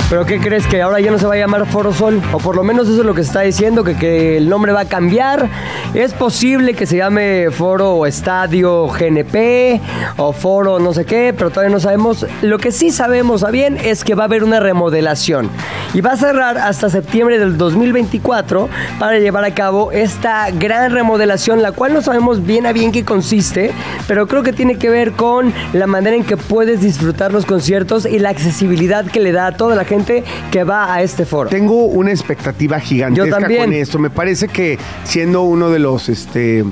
[0.10, 0.68] Pero ¿qué crees?
[0.68, 2.22] Que ahora ya no se va a llamar Foro Sol.
[2.34, 4.72] O por lo menos eso es lo que se está diciendo, que, que el nombre
[4.72, 5.50] va a cambiar.
[5.94, 9.82] Es posible que se llame Foro Estadio GNP
[10.18, 12.26] o Foro no sé qué, pero todavía no sabemos.
[12.42, 15.50] Lo que sí sabemos a bien es que va a haber una remodelación.
[15.94, 18.70] Y va a cerrar hasta septiembre del 2024
[19.00, 23.06] para llevar a cabo esta gran remodelación, la cual no sabemos bien a bien qué
[23.06, 23.72] consiste,
[24.08, 25.54] pero creo que tiene que ver con
[25.88, 29.76] manera en que puedes disfrutar los conciertos y la accesibilidad que le da a toda
[29.76, 31.50] la gente que va a este foro.
[31.50, 33.66] Tengo una expectativa gigantesca Yo también.
[33.66, 34.00] con esto.
[34.00, 36.64] Me parece que siendo uno de los este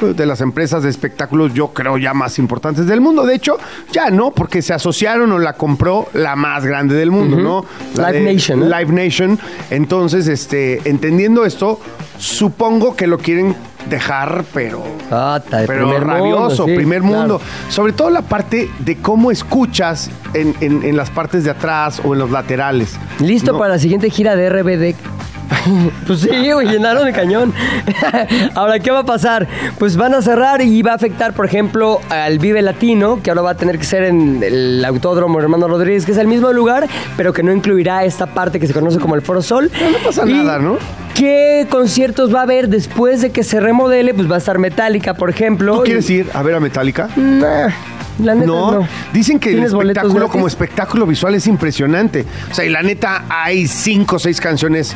[0.00, 3.24] de las empresas de espectáculos, yo creo ya más importantes del mundo.
[3.24, 3.58] De hecho,
[3.92, 7.64] ya no, porque se asociaron o la compró la más grande del mundo, ¿no?
[7.96, 8.68] La Live Nation.
[8.68, 9.38] Live Nation.
[9.70, 11.80] Entonces, este, entendiendo esto,
[12.18, 13.54] supongo que lo quieren
[13.88, 17.16] dejar, pero Ah, pero primer mundo, rabioso, sí, primer claro.
[17.18, 17.40] mundo.
[17.68, 22.12] Sobre todo la parte de cómo escuchas en, en- en las partes de atrás o
[22.14, 22.96] en los laterales.
[23.20, 23.58] Listo ¿no?
[23.58, 24.94] para la siguiente gira de RBD.
[26.06, 27.52] Pues sí, güey, llenaron el cañón.
[28.54, 29.46] Ahora, ¿qué va a pasar?
[29.78, 33.42] Pues van a cerrar y va a afectar, por ejemplo, al Vive Latino, que ahora
[33.42, 36.86] va a tener que ser en el Autódromo Hermano Rodríguez, que es el mismo lugar,
[37.16, 39.70] pero que no incluirá esta parte que se conoce como el Foro Sol.
[39.92, 40.76] no pasa Y nada, ¿no?
[41.14, 44.12] ¿Qué conciertos va a haber después de que se remodele?
[44.14, 45.76] Pues va a estar Metallica, por ejemplo.
[45.76, 47.08] ¿Tú y- quieres ir a ver a Metallica?
[47.16, 47.68] Nah,
[48.22, 48.88] la neta No, no.
[49.12, 52.26] dicen que el ¿Tienes boletos espectáculo como espectáculo visual es impresionante.
[52.50, 54.94] O sea, y la neta hay cinco o seis canciones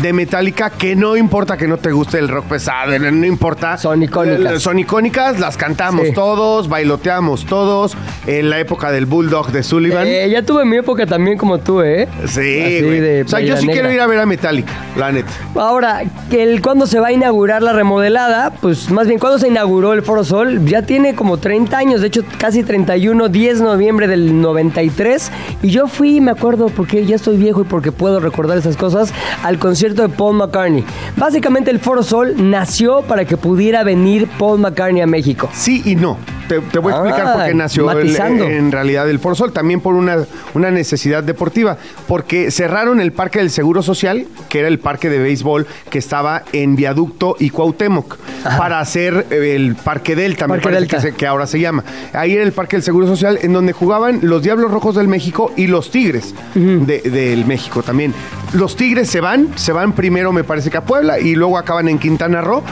[0.00, 3.76] de Metallica que no importa que no te guste el rock pesado, no, importa.
[3.78, 4.52] Son icónicas.
[4.52, 6.12] Eh, Son icónicas, las cantamos Sí.
[6.12, 7.96] todos, bailoteamos todos.
[8.26, 10.06] En la época del Bulldog de Sullivan.
[10.06, 12.08] Eh, ya tuve mi época también como tú, ¿eh?
[12.26, 13.20] sí, güey.
[13.22, 13.72] O sea, yo sí negra.
[13.82, 15.30] quiero ir a ver a Metallica, la neta.
[15.54, 18.50] Ahora, el, ¿cuándo se va a inaugurar la remodelada?
[18.60, 20.64] Pues más bien, ¿cuándo se inauguró el Foro Sol?
[20.66, 25.30] Ya tiene como 30 años, de hecho casi 31, 10 de noviembre del 93.
[25.62, 29.12] Y yo fui, me acuerdo, porque ya estoy viejo y porque puedo recordar esas cosas,
[29.42, 30.84] al concierto de Paul McCartney.
[31.16, 35.48] Básicamente el Foro Sol nació para que pudiera venir Paul McCartney a México.
[35.52, 36.18] Sí y no.
[36.60, 38.16] Te, te voy a explicar Ah, por qué nació el-
[38.50, 39.52] en realidad el Foro Sol.
[39.52, 40.18] También por una,
[40.54, 41.76] una necesidad deportiva.
[42.06, 46.42] Porque cerraron el Parque del Seguro Social, que era el parque de béisbol que estaba
[46.52, 48.16] en Viaducto y Cuauhtémoc,
[48.58, 50.96] para hacer eh, el Parque Delta, me parece Delta.
[50.96, 51.84] Que, se- que ahora se llama.
[52.12, 55.52] Ahí era el Parque del Seguro Social, en donde jugaban los Diablos Rojos del México
[55.56, 58.12] y los Tigres de- del México también.
[58.52, 61.88] Los Tigres se van, se van primero, me parece que a Puebla, y luego acaban
[61.88, 62.62] en Quintana Roo.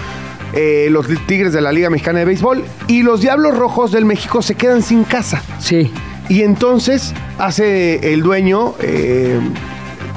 [0.53, 4.43] Eh, los Tigres de la Liga Mexicana de Béisbol y los Diablos Rojos del México
[4.43, 5.43] se quedan sin casa.
[5.59, 5.91] Sí.
[6.29, 9.39] Y entonces hace el dueño, eh,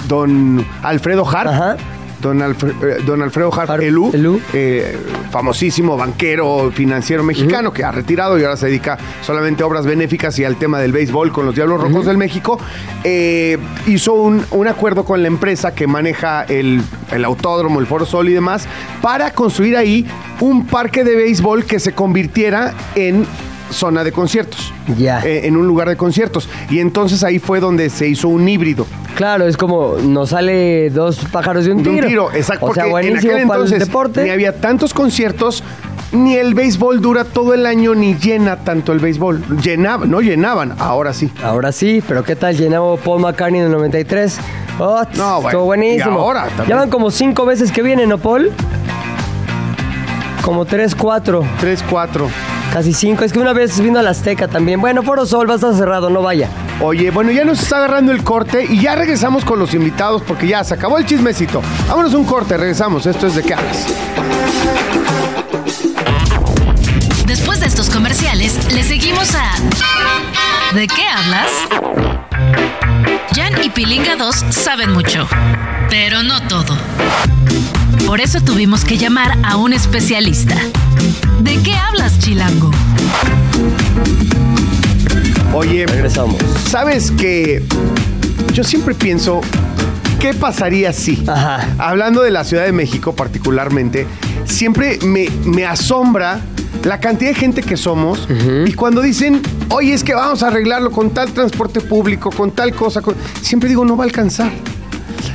[0.08, 1.78] don Alfredo Harp, Ajá.
[2.24, 2.56] Don, eh,
[3.06, 4.10] don Alfredo Harp, Elú.
[4.54, 4.98] eh,
[5.30, 10.40] famosísimo banquero financiero mexicano que ha retirado y ahora se dedica solamente a obras benéficas
[10.40, 12.58] y al tema del béisbol con los Diablos Rojos del México,
[13.04, 13.58] eh,
[13.88, 16.82] hizo un, un acuerdo con la empresa que maneja el,
[17.12, 18.68] el autódromo, el Foro Sol y demás,
[19.02, 20.08] para construir ahí
[20.40, 23.26] un parque de béisbol que se convirtiera en
[23.74, 24.72] zona de conciertos.
[24.98, 25.20] Ya.
[25.26, 26.48] Eh, en un lugar de conciertos.
[26.70, 28.86] Y entonces ahí fue donde se hizo un híbrido.
[29.16, 32.04] Claro, es como nos sale dos pájaros de un De tiro.
[32.04, 32.66] un tiro, exacto.
[32.68, 34.24] O sea, porque en aquel entonces deporte.
[34.24, 35.64] ni había tantos conciertos,
[36.12, 39.44] ni el béisbol dura todo el año, ni llena tanto el béisbol.
[39.62, 41.32] Llenaba, no llenaban, ahora sí.
[41.44, 44.38] Ahora sí, pero ¿qué tal llenaba Paul McCartney en el 93?
[44.80, 46.12] Oh, No, bueno, estuvo buenísimo.
[46.18, 46.70] y ahora también.
[46.70, 48.52] Ya van como cinco veces que viene, ¿no, Paul?
[50.42, 52.28] Como tres, cuatro, 3, 4.
[52.74, 53.24] Casi cinco.
[53.24, 54.82] Es que una vez vino a la Azteca también.
[54.82, 56.50] Bueno, Foro Sol va a estar cerrado, no vaya.
[56.82, 60.48] Oye, bueno, ya nos está agarrando el corte y ya regresamos con los invitados porque
[60.48, 61.62] ya se acabó el chismecito.
[61.88, 63.06] Vámonos un corte, regresamos.
[63.06, 63.86] Esto es de qué hablas.
[67.28, 70.74] Después de estos comerciales, le seguimos a...
[70.74, 71.52] ¿De qué hablas?
[73.36, 75.28] Jan y Pilinga 2 saben mucho,
[75.90, 76.76] pero no todo.
[78.06, 80.56] Por eso tuvimos que llamar a un especialista.
[81.42, 82.72] ¿De qué hablas, Chilango?
[85.54, 86.38] Oye, Regresamos.
[86.70, 87.64] ¿sabes que
[88.54, 89.42] Yo siempre pienso,
[90.20, 91.24] ¿qué pasaría si?
[91.28, 91.68] Ajá.
[91.78, 94.06] Hablando de la Ciudad de México particularmente,
[94.46, 96.42] siempre me, me asombra
[96.84, 98.28] la cantidad de gente que somos
[98.66, 102.74] y cuando dicen, oye, es que vamos a arreglarlo con tal transporte público, con tal
[102.74, 104.52] cosa, con-", siempre digo, no va a alcanzar.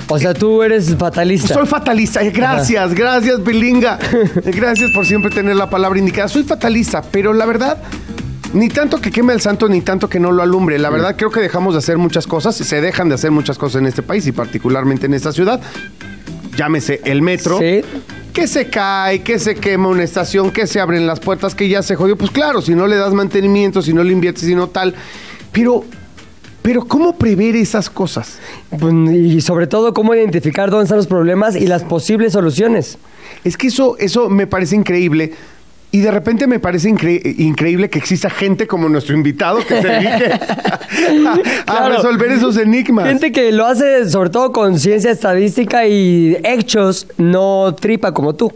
[0.09, 1.55] O sea, tú eres fatalista.
[1.55, 2.23] Soy fatalista.
[2.23, 3.99] Eh, Gracias, gracias, Belinga.
[4.13, 6.29] Eh, Gracias por siempre tener la palabra indicada.
[6.29, 7.79] Soy fatalista, pero la verdad,
[8.53, 10.79] ni tanto que queme el santo, ni tanto que no lo alumbre.
[10.79, 12.57] La verdad, creo que dejamos de hacer muchas cosas.
[12.57, 15.61] Se dejan de hacer muchas cosas en este país y particularmente en esta ciudad.
[16.57, 17.59] Llámese el metro.
[17.59, 17.83] Sí.
[18.33, 21.83] Que se cae, que se quema una estación, que se abren las puertas, que ya
[21.83, 22.17] se jodió.
[22.17, 24.95] Pues claro, si no le das mantenimiento, si no le inviertes, si no tal.
[25.51, 25.85] Pero,
[26.63, 28.39] pero ¿cómo prever esas cosas?
[28.79, 32.99] Pues, Y sobre todo, cómo identificar dónde están los problemas y las posibles soluciones.
[33.45, 35.33] Es que eso, eso me parece increíble.
[35.91, 39.89] Y de repente me parece incre- increíble que exista gente como nuestro invitado que se
[39.89, 40.33] dedique
[41.67, 43.07] a, a resolver esos enigmas.
[43.09, 48.53] Gente que lo hace sobre todo con ciencia estadística y hechos, no tripa como tú.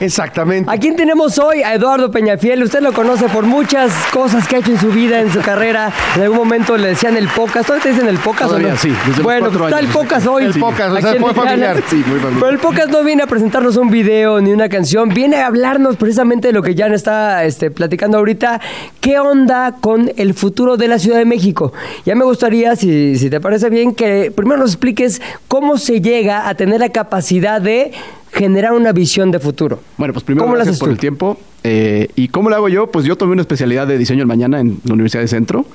[0.00, 0.70] Exactamente.
[0.70, 1.62] ¿A quién tenemos hoy?
[1.62, 2.62] A Eduardo Peñafiel.
[2.62, 5.92] Usted lo conoce por muchas cosas que ha hecho en su vida, en su carrera.
[6.16, 7.66] En algún momento le decían el pocas.
[7.66, 8.76] ¿Todavía te dicen el pocas o Todavía no?
[8.76, 10.44] sí, desde bueno, está el pocas hoy.
[10.44, 11.34] El Pocas, o sea, Mexicana.
[11.34, 11.82] familiar.
[11.88, 12.40] Sí, muy familiar.
[12.40, 15.08] Pero el pocas no viene a presentarnos un video ni una canción.
[15.08, 18.60] Viene a hablarnos precisamente de lo que Jan está este, platicando ahorita.
[19.00, 21.72] ¿Qué onda con el futuro de la Ciudad de México?
[22.04, 26.48] Ya me gustaría, si, si te parece bien, que primero nos expliques cómo se llega
[26.48, 27.92] a tener la capacidad de
[28.38, 29.80] generar una visión de futuro.
[29.96, 30.92] Bueno, pues primero ¿Cómo lo gracias haces por tú?
[30.92, 31.38] el tiempo.
[31.64, 32.90] Eh, ¿Y cómo lo hago yo?
[32.90, 35.66] Pues yo tomé una especialidad de diseño del mañana en la Universidad de Centro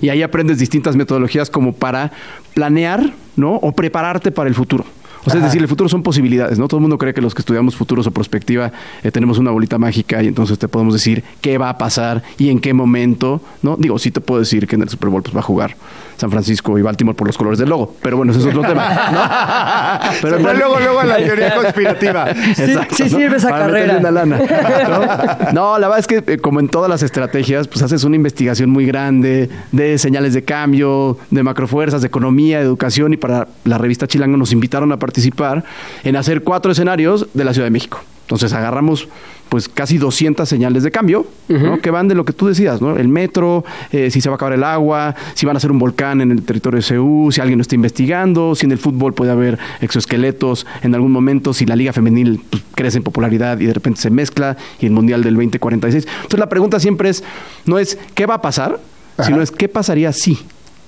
[0.00, 2.12] y ahí aprendes distintas metodologías como para
[2.54, 3.56] planear, ¿no?
[3.56, 4.84] O prepararte para el futuro.
[5.24, 6.66] O sea, es decir, el futuro son posibilidades, ¿no?
[6.66, 8.72] Todo el mundo cree que los que estudiamos futuros o prospectiva
[9.04, 12.48] eh, tenemos una bolita mágica y entonces te podemos decir qué va a pasar y
[12.48, 13.76] en qué momento, ¿no?
[13.76, 15.76] Digo, sí te puedo decir que en el Super Bowl pues, va a jugar
[16.22, 18.86] San Francisco y Baltimore por los colores del logo, pero bueno, ese es otro tema,
[19.10, 20.12] ¿no?
[20.22, 22.32] Pero luego, luego a la teoría conspirativa.
[22.54, 23.96] Sí, sí sirve esa Para carrera.
[23.98, 24.38] una lana.
[24.38, 25.52] ¿no?
[25.52, 28.70] No, la verdad es que eh, como en todas las estrategias, pues haces una investigación
[28.70, 33.78] muy grande de señales de cambio, de macrofuerzas, de economía, de educación y para la
[33.78, 35.64] revista Chilango nos invitaron a participar
[36.04, 38.00] en hacer cuatro escenarios de la Ciudad de México.
[38.26, 39.08] Entonces agarramos
[39.52, 41.78] pues casi 200 señales de cambio, ¿no?
[41.82, 42.96] que van de lo que tú decías, ¿no?
[42.96, 45.78] El metro, eh, si se va a acabar el agua, si van a hacer un
[45.78, 49.12] volcán en el territorio de CEU, si alguien lo está investigando, si en el fútbol
[49.12, 53.66] puede haber exoesqueletos en algún momento, si la liga femenil pues, crece en popularidad y
[53.66, 56.06] de repente se mezcla, y el Mundial del 2046.
[56.06, 57.22] Entonces la pregunta siempre es,
[57.66, 58.80] no es qué va a pasar,
[59.22, 60.38] sino es qué pasaría si.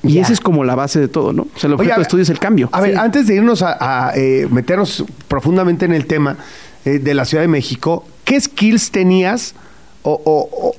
[0.03, 0.23] Y Ya.
[0.23, 1.43] esa es como la base de todo, ¿no?
[1.55, 2.71] O sea, el Oye, objeto de estudio es el cambio.
[2.73, 2.97] A ver, Sí.
[2.99, 6.37] antes de irnos a, a, eh, meternos profundamente en el tema
[6.85, 9.55] eh, de la Ciudad de México, ¿qué skills tenías
[10.03, 10.77] o, o- o-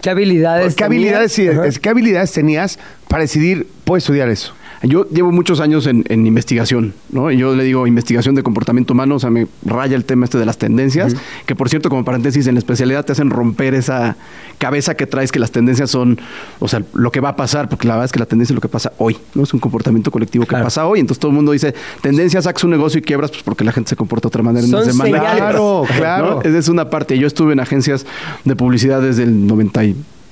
[0.00, 0.74] ¿Qué habilidades?
[0.74, 1.74] qué, habilidades, tenías?
[1.74, 4.54] Sí, qué habilidades tenías para decidir, puedo estudiar eso?
[4.84, 7.30] Yo llevo muchos años en, en investigación, ¿no?
[7.30, 10.38] Y yo le digo investigación de comportamiento humano, o sea, me raya el tema este
[10.38, 11.14] de las tendencias,
[11.46, 14.16] que por cierto, como paréntesis, en la especialidad te hacen romper esa
[14.58, 16.20] cabeza que traes que las tendencias son,
[16.58, 18.56] o sea, lo que va a pasar, porque la verdad es que la tendencia es
[18.56, 19.44] lo que pasa hoy, ¿no?
[19.44, 20.64] Es un comportamiento colectivo que Claro.
[20.64, 23.64] pasa hoy, entonces todo el mundo dice, tendencias, sacas un negocio y quiebras, pues porque
[23.64, 25.10] la gente se comporta de otra manera en Son una semana.
[25.18, 25.36] señales.
[25.38, 25.96] Claro, ¿no?
[25.96, 26.40] claro.
[26.42, 27.18] Esa es una parte.
[27.18, 28.04] Yo estuve en agencias
[28.44, 29.46] de publicidad desde el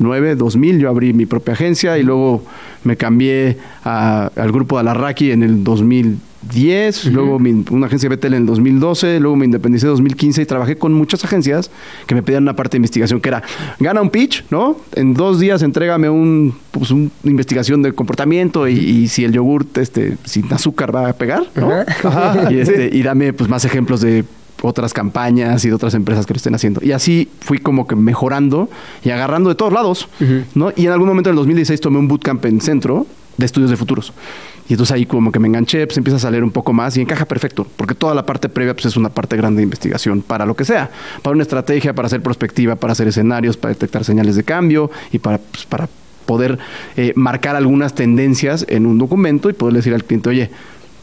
[0.00, 0.78] 99, 2000.
[0.80, 2.42] Yo abrí mi propia agencia y luego
[2.84, 7.06] me cambié a- al grupo de Alarraqui en el 2010.
[7.06, 9.20] Luego mi- una agencia de BTL en el 2012.
[9.20, 11.70] Luego me independicé en 2015 y trabajé con muchas agencias
[12.06, 13.42] que me pedían una parte de investigación que era
[13.78, 14.76] gana un pitch, ¿no?
[14.94, 19.76] En dos días entrégame un, pues, una investigación de comportamiento y, y si el yogurt
[19.78, 21.70] este, sin azúcar va a pegar, ¿no?
[22.04, 22.48] Ajá.
[22.50, 24.24] y, este, y dame pues más ejemplos de
[24.62, 26.80] otras campañas y de otras empresas que lo estén haciendo.
[26.82, 28.68] Y así fui como que mejorando
[29.04, 30.08] y agarrando de todos lados,
[30.54, 30.72] ¿no?
[30.76, 33.76] Y en algún momento en el 2016 tomé un bootcamp en centro de estudios de
[33.76, 34.12] futuros.
[34.68, 37.00] Y entonces ahí como que me enganché, pues empieza a salir un poco más y
[37.00, 40.46] encaja perfecto, porque toda la parte previa pues es una parte grande de investigación para
[40.46, 40.90] lo que sea,
[41.22, 45.18] para una estrategia, para hacer prospectiva, para hacer escenarios, para detectar señales de cambio y
[45.18, 45.88] para, pues, para
[46.24, 46.58] poder
[46.96, 50.50] eh, marcar algunas tendencias en un documento y poder decir al cliente, oye,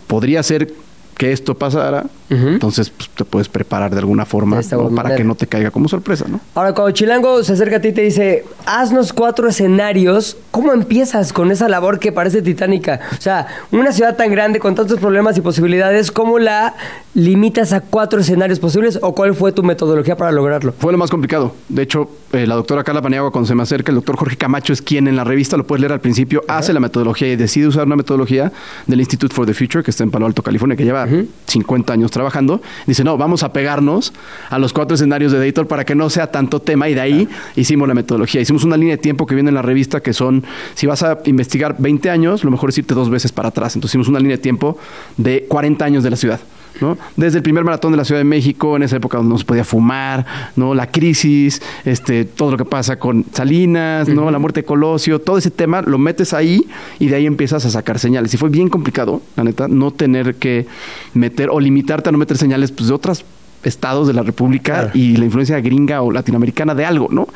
[0.08, 0.74] podría ser
[1.18, 5.34] que esto pasara, entonces pues, te puedes preparar de alguna forma De para que no
[5.34, 6.40] te caiga como sorpresa, ¿no?
[6.54, 11.34] Ahora, cuando Chilango se acerca a ti y te dice, haznos cuatro escenarios, ¿cómo empiezas
[11.34, 13.00] con esa labor que parece titánica?
[13.18, 16.76] O sea, una ciudad tan grande con tantos problemas y posibilidades, ¿cómo la
[17.16, 20.74] limitas a cuatro escenarios posibles o cuál fue tu metodología para lograrlo?
[20.78, 21.56] Fue lo más complicado.
[21.68, 24.72] De hecho, eh, la doctora Carla Paniagua, cuando se me acerca, el doctor Jorge Camacho
[24.72, 27.68] es quien en la revista, lo puedes leer al principio, hace la metodología y decide
[27.68, 28.52] usar una metodología
[28.86, 31.07] del Institute for the Future, que está en Palo Alto, California, que lleva
[31.46, 32.62] 50 años trabajando.
[32.86, 34.14] Dice, no, vamos a pegarnos
[34.50, 36.90] a los cuatro escenarios de Dator para que no sea tanto tema.
[36.90, 38.42] Y de ahí hicimos la metodología.
[38.42, 40.44] Hicimos una línea de tiempo que viene en la revista que son,
[40.76, 43.76] si vas a investigar 20 años, lo mejor es irte dos veces para atrás.
[43.76, 44.78] Entonces hicimos una línea de tiempo
[45.18, 46.40] de 40 años de la ciudad.
[46.82, 46.98] ¿No?
[47.16, 49.46] Desde el primer maratón de la Ciudad de México, en esa época donde no se
[49.46, 50.74] podía fumar, ¿no?
[50.74, 54.32] La crisis, este, todo lo que pasa con Salinas, ¿no?
[54.32, 56.68] La muerte de Colosio, todo ese tema lo metes ahí
[57.00, 58.34] y de ahí empiezas a sacar señales.
[58.34, 60.68] Y fue bien complicado, la neta, no tener que
[61.14, 63.26] meter o limitarte a no meter señales pues, de otros
[63.68, 64.92] estados de la República Claro.
[64.94, 67.28] y la influencia gringa o latinoamericana de algo, ¿no?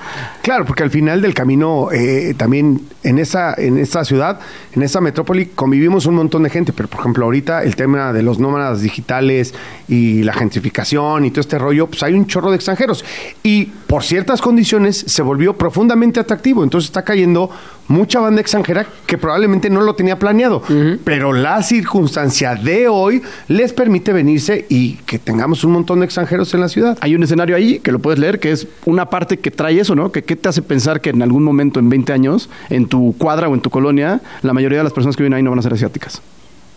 [0.42, 4.40] Claro, porque al final del camino eh, también en esa en esta ciudad,
[4.74, 8.24] en esa metrópoli convivimos un montón de gente, pero por ejemplo ahorita el tema de
[8.24, 9.54] los nómadas digitales
[9.88, 13.04] y la gentrificación y todo este rollo, pues hay un chorro de extranjeros
[13.44, 17.50] y por ciertas condiciones se volvió profundamente atractivo, entonces está cayendo
[17.92, 20.64] mucha banda extranjera que probablemente no lo tenía planeado,
[21.04, 26.54] pero la circunstancia de hoy les permite venirse y que tengamos un montón de extranjeros
[26.54, 26.98] en la ciudad.
[27.02, 29.96] Hay un escenario ahí que lo puedes leer, que es una parte que trae eso,
[29.96, 30.12] ¿no?
[30.12, 33.50] Que qué te hace pensar que en algún momento, en 20 años, en tu cuadra
[33.50, 35.62] o en tu colonia, la mayoría de las personas que viven ahí no van a
[35.62, 36.22] ser asiáticas.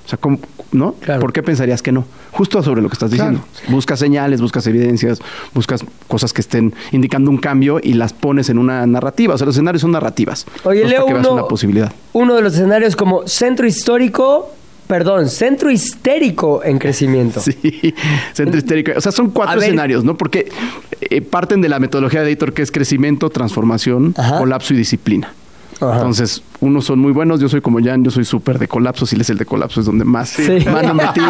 [0.05, 0.39] O sea, ¿cómo-
[0.73, 0.93] ¿no?
[1.01, 1.21] Claro.
[1.21, 2.05] ¿Por qué pensarías que no?
[2.33, 3.41] Justo sobre lo que estás diciendo.
[3.69, 5.21] Buscas señales, buscas evidencias,
[5.55, 9.35] buscas cosas que estén indicando un cambio y las pones en una narrativa.
[9.35, 10.45] O sea, los escenarios son narrativas.
[10.65, 11.93] Oye, Leo, uno, una posibilidad.
[12.13, 14.51] uno de los escenarios como centro histórico,
[14.89, 17.41] perdón, centro histérico en crecimiento.
[17.45, 17.95] Sí,
[18.35, 18.93] centro histérico.
[18.97, 19.69] O sea, son A cuatro ver.
[19.69, 20.17] escenarios, ¿no?
[20.17, 20.51] Porque
[21.01, 24.39] eh, parten de la metodología de Editor, que es crecimiento, transformación, Ajá.
[24.39, 25.33] colapso y disciplina.
[25.81, 25.95] Ajá.
[25.97, 27.41] Entonces, unos son muy buenos.
[27.41, 29.07] Yo soy como Jan, yo soy súper de colapso.
[29.07, 30.59] Si lees el de colapso, es donde más Sí.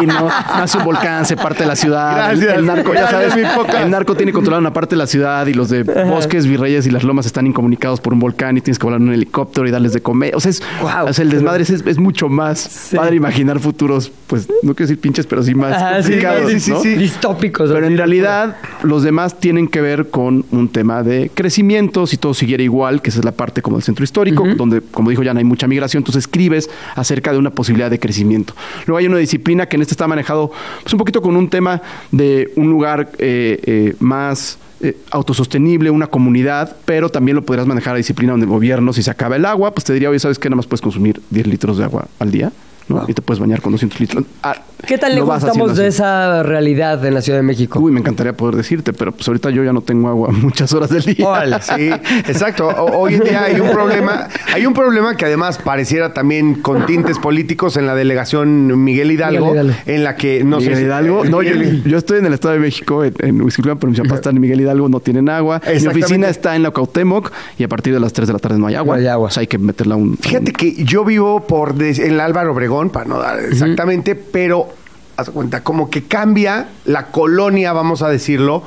[0.07, 0.27] ¿no?
[0.57, 2.31] Nace un volcán, se parte la ciudad.
[2.31, 2.57] El- Gracias.
[2.59, 3.81] El, narco, ya sabes, mi poca.
[3.83, 6.91] el narco tiene controlada una parte de la ciudad y los de bosques, virreyes y
[6.91, 9.71] las lomas están incomunicados por un volcán y tienes que volar en un helicóptero y
[9.71, 10.35] darles de comer.
[10.35, 11.07] O sea, es, Guau.
[11.09, 12.95] o sea, el desmadre es, es mucho más Sí.
[12.95, 16.59] padre imaginar futuros, pues no quiero decir pinches, pero sí más Ajá, sí, complicados, sí,
[16.59, 16.79] sí, ¿no?
[16.81, 16.95] sí.
[16.95, 17.69] Distópicos.
[17.71, 17.91] Pero así.
[17.93, 22.63] en realidad los demás tienen que ver con un tema de crecimiento, si todo siguiera
[22.63, 25.43] igual, que esa es la parte como del centro histórico, donde, como dijo Jan, hay
[25.43, 28.53] mucha migración, entonces escribes acerca de una posibilidad de crecimiento.
[28.85, 30.51] Luego hay una disciplina que en este está manejado
[30.83, 36.07] pues, un poquito con un tema de un lugar eh, eh, más eh, autosostenible, una
[36.07, 39.45] comunidad, pero también lo podrías manejar a disciplina donde el gobierno, si se acaba el
[39.45, 40.49] agua, pues te diría, oye, ¿sabes qué?
[40.49, 42.51] Nada más puedes consumir 10 litros de agua al día,
[42.87, 43.03] ¿no?
[43.07, 44.23] Y te puedes bañar con 200 litros.
[44.43, 47.79] Ah, ¿Qué vas haciendo estamos de esa realidad en la Ciudad de México?
[47.79, 50.89] Uy, me encantaría poder decirte, pero pues ahorita yo ya no tengo agua muchas horas
[50.91, 51.27] del día.
[51.27, 51.57] Órale.
[51.61, 51.89] Sí,
[52.27, 52.67] exacto.
[52.67, 56.85] O- hoy en día hay un problema, hay un problema que además pareciera también con
[56.85, 59.81] tintes políticos en la delegación Miguel Hidalgo, Miguel Hidalgo.
[59.87, 61.25] en la que no Miguel sé Hidalgo.
[61.25, 64.15] No, yo, yo estoy en el Estado de México, en, en Huixquilucan, pero mi papá
[64.15, 65.61] está en Miguel Hidalgo, no tienen agua.
[65.65, 68.59] Mi oficina está en la Cuauhtémoc y a partir de las 3 de la tarde
[68.59, 68.95] no hay agua.
[68.97, 69.27] No hay agua.
[69.27, 70.17] O sea, hay que meterla a un...
[70.17, 74.69] Fíjate que yo vivo por des- en el Álvaro Obregón, para no dar exactamente, pero
[75.17, 78.63] haz cuenta, como que cambia la colonia, vamos a decirlo,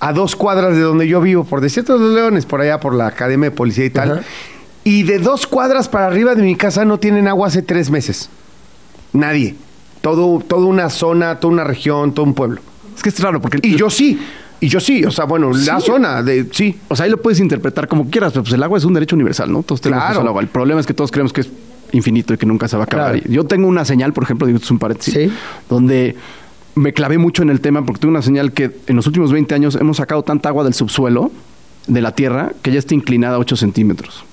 [0.00, 2.94] a dos cuadras de donde yo vivo, por Desiertos de los Leones, por allá por
[2.94, 4.22] la Academia de Policía y tal.
[4.82, 8.28] Y de dos cuadras para arriba de mi casa no tienen agua hace tres meses.
[9.12, 9.54] Nadie.
[10.02, 12.60] Todo, toda una zona, toda una región, todo un pueblo.
[12.94, 13.58] Es que es raro porque...
[13.62, 14.20] Y yo sí.
[14.60, 15.04] Y yo sí.
[15.04, 16.78] O sea, bueno, la zona de sí.
[16.88, 19.16] O sea, ahí lo puedes interpretar como quieras, pero pues el agua es un derecho
[19.16, 19.62] universal, ¿no?
[19.62, 20.20] Todos tenemos Claro.
[20.20, 20.42] al agua.
[20.42, 21.48] El problema es que todos creemos que es
[21.94, 23.12] infinito y que nunca se va a acabar.
[23.20, 23.28] Claro.
[23.32, 25.30] Yo tengo una señal, por ejemplo, digo, es un paréntesis, Sí.
[25.68, 26.16] donde
[26.74, 29.54] me clavé mucho en el tema porque tengo una señal que en los últimos 20
[29.54, 31.30] años hemos sacado tanta agua del subsuelo,
[31.86, 34.24] de la tierra, que ya está inclinada a 8 centímetros.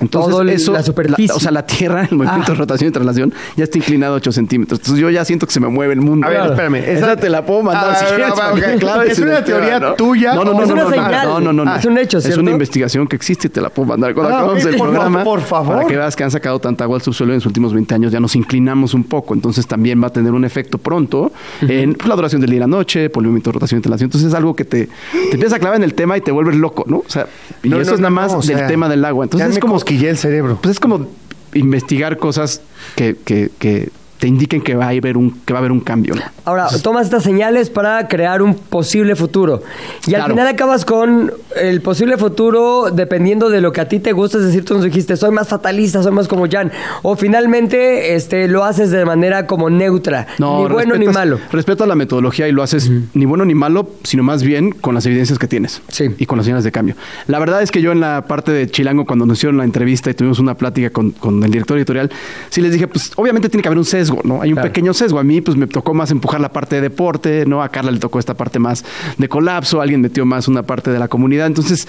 [0.00, 1.34] Entonces, Todo el- eso, la superficie.
[1.34, 2.54] o sea, la Tierra, el movimiento Ah.
[2.54, 4.78] de rotación y traslación, ya está inclinado a 8 centímetros.
[4.80, 6.26] Entonces, yo ya siento que se me mueve el mundo.
[6.26, 6.52] A ver, Claro.
[6.52, 6.76] espérame.
[6.76, 9.12] Esa, te la puedo mandar Ah, si quieres.
[9.12, 9.94] ¿Es una teoría ¿no?
[9.94, 10.34] tuya?
[10.34, 11.26] No, no, no, Es no, una no, no, señal.
[11.28, 11.70] no, no, no, no.
[11.72, 12.40] Ah, es un hecho, Es ¿cierto?
[12.40, 14.14] una investigación que existe y te la puedo mandar.
[14.14, 15.76] Cuando Ah, acabamos el por programa, por favor.
[15.76, 18.12] para que veas que han sacado tanta agua al subsuelo en los últimos 20 años,
[18.12, 19.34] ya nos inclinamos un poco.
[19.34, 22.60] Entonces, también va a tener un efecto pronto en pues, la duración del día y
[22.60, 24.06] la noche, por el movimiento de rotación y traslación.
[24.06, 26.56] Entonces, es algo que te, te empieza a clavar en el tema y te vuelves
[26.56, 26.98] loco, ¿no?
[26.98, 27.26] O sea,
[27.62, 29.24] y No, eso no, es nada más del tema del agua.
[29.24, 30.58] Entonces, es como cosquillé el cerebro.
[30.60, 31.06] pues es como
[31.54, 32.60] investigar cosas
[32.94, 35.80] que, que, que te indiquen que va a haber un, que va a haber un
[35.80, 36.14] cambio.
[36.14, 36.22] ¿no?
[36.44, 39.62] Ahora, tomas estas señales para crear un posible futuro.
[40.06, 44.12] Y al final acabas con el posible futuro dependiendo de lo que a ti te
[44.12, 44.38] gusta.
[44.38, 46.72] Es decir, tú nos dijiste, soy más fatalista, soy más como Jan.
[47.02, 50.26] O finalmente este, lo haces de manera como neutra.
[50.38, 51.38] No, ni bueno ni malo.
[51.52, 55.06] Respetas la metodología y lo haces ni bueno ni malo, sino más bien con las
[55.06, 55.82] evidencias que tienes.
[55.88, 56.06] Sí.
[56.18, 56.96] Y con las señales de cambio.
[57.26, 60.10] La verdad es que yo en la parte de Chilango, cuando nos hicieron la entrevista
[60.10, 62.10] y tuvimos una plática con, con el director editorial,
[62.48, 64.42] sí les dije, pues obviamente tiene que haber un sesgo, ¿no?
[64.42, 64.68] Hay un Claro.
[64.68, 65.18] pequeño sesgo.
[65.18, 67.62] A mí, pues me tocó más empujar la parte de deporte, ¿no?
[67.62, 68.84] A Carla le tocó esta parte más
[69.16, 71.46] de colapso, alguien metió más una parte de la comunidad.
[71.46, 71.86] Entonces,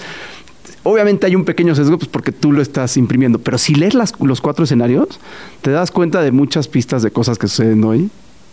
[0.82, 4.14] Obviamente hay un pequeño sesgo pues porque tú lo estás imprimiendo, pero si lees las-
[4.18, 5.20] los cuatro escenarios,
[5.60, 8.08] te das cuenta de muchas pistas de cosas que suceden hoy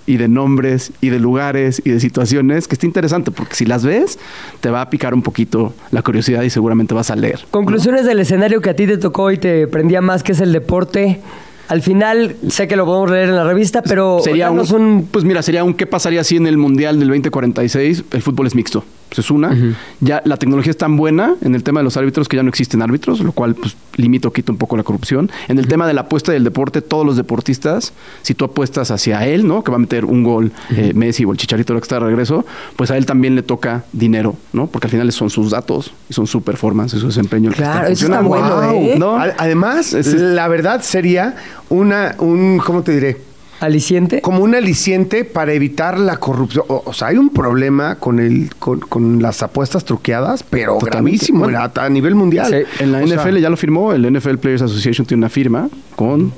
[0.06, 3.86] y de nombres y de lugares y de situaciones que está interesante porque si las
[3.86, 4.20] ves
[4.60, 7.40] te va a picar un poquito la curiosidad y seguramente vas a leer.
[7.52, 10.52] Conclusiones del escenario que a ti te tocó y te prendía más, que es el
[10.52, 11.22] deporte.
[11.68, 15.08] Al final, sé que lo podemos leer en la revista, pero sería un, un...
[15.12, 18.56] pues mira, sería un qué pasaría si en el Mundial del 2046 el fútbol es
[18.56, 18.84] mixto.
[19.10, 19.56] Pues es una.
[20.02, 22.50] Ya la tecnología es tan buena en el tema de los árbitros que ya no
[22.50, 25.32] existen árbitros, lo cual pues limita o quita un poco la corrupción.
[25.48, 29.26] En el tema de la apuesta del deporte, todos los deportistas, si tú apuestas hacia
[29.26, 29.64] él, ¿no?
[29.64, 32.06] Que va a meter un gol eh, Messi o el Chicharito lo que está de
[32.06, 32.46] regreso,
[32.76, 34.68] pues a él también le toca dinero, ¿no?
[34.68, 37.52] Porque al final son sus datos y son su performance y su desempeño.
[37.52, 38.36] Claro, eso funcionando.
[38.36, 39.20] está bueno, Wow.
[39.24, 39.34] ¿eh?
[39.38, 41.36] Además, Es- la verdad sería
[41.70, 43.27] una, un, ¿cómo te diré?
[43.60, 44.22] Aliciente.
[44.22, 46.66] Como un aliciente para evitar la corrupción.
[46.68, 50.98] O, o sea, hay un problema con el, con, con las apuestas truqueadas, pero Totalmente.
[51.18, 52.48] gravísimo Bueno, a, a nivel mundial.
[52.50, 52.84] Sí.
[52.84, 55.70] En la O sea, NFL ya lo firmó, el NFL Players Association tiene una firma
[55.96, 56.34] con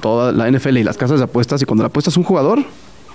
[0.00, 2.60] toda la NFL y las casas de apuestas y cuando la apuestas un jugador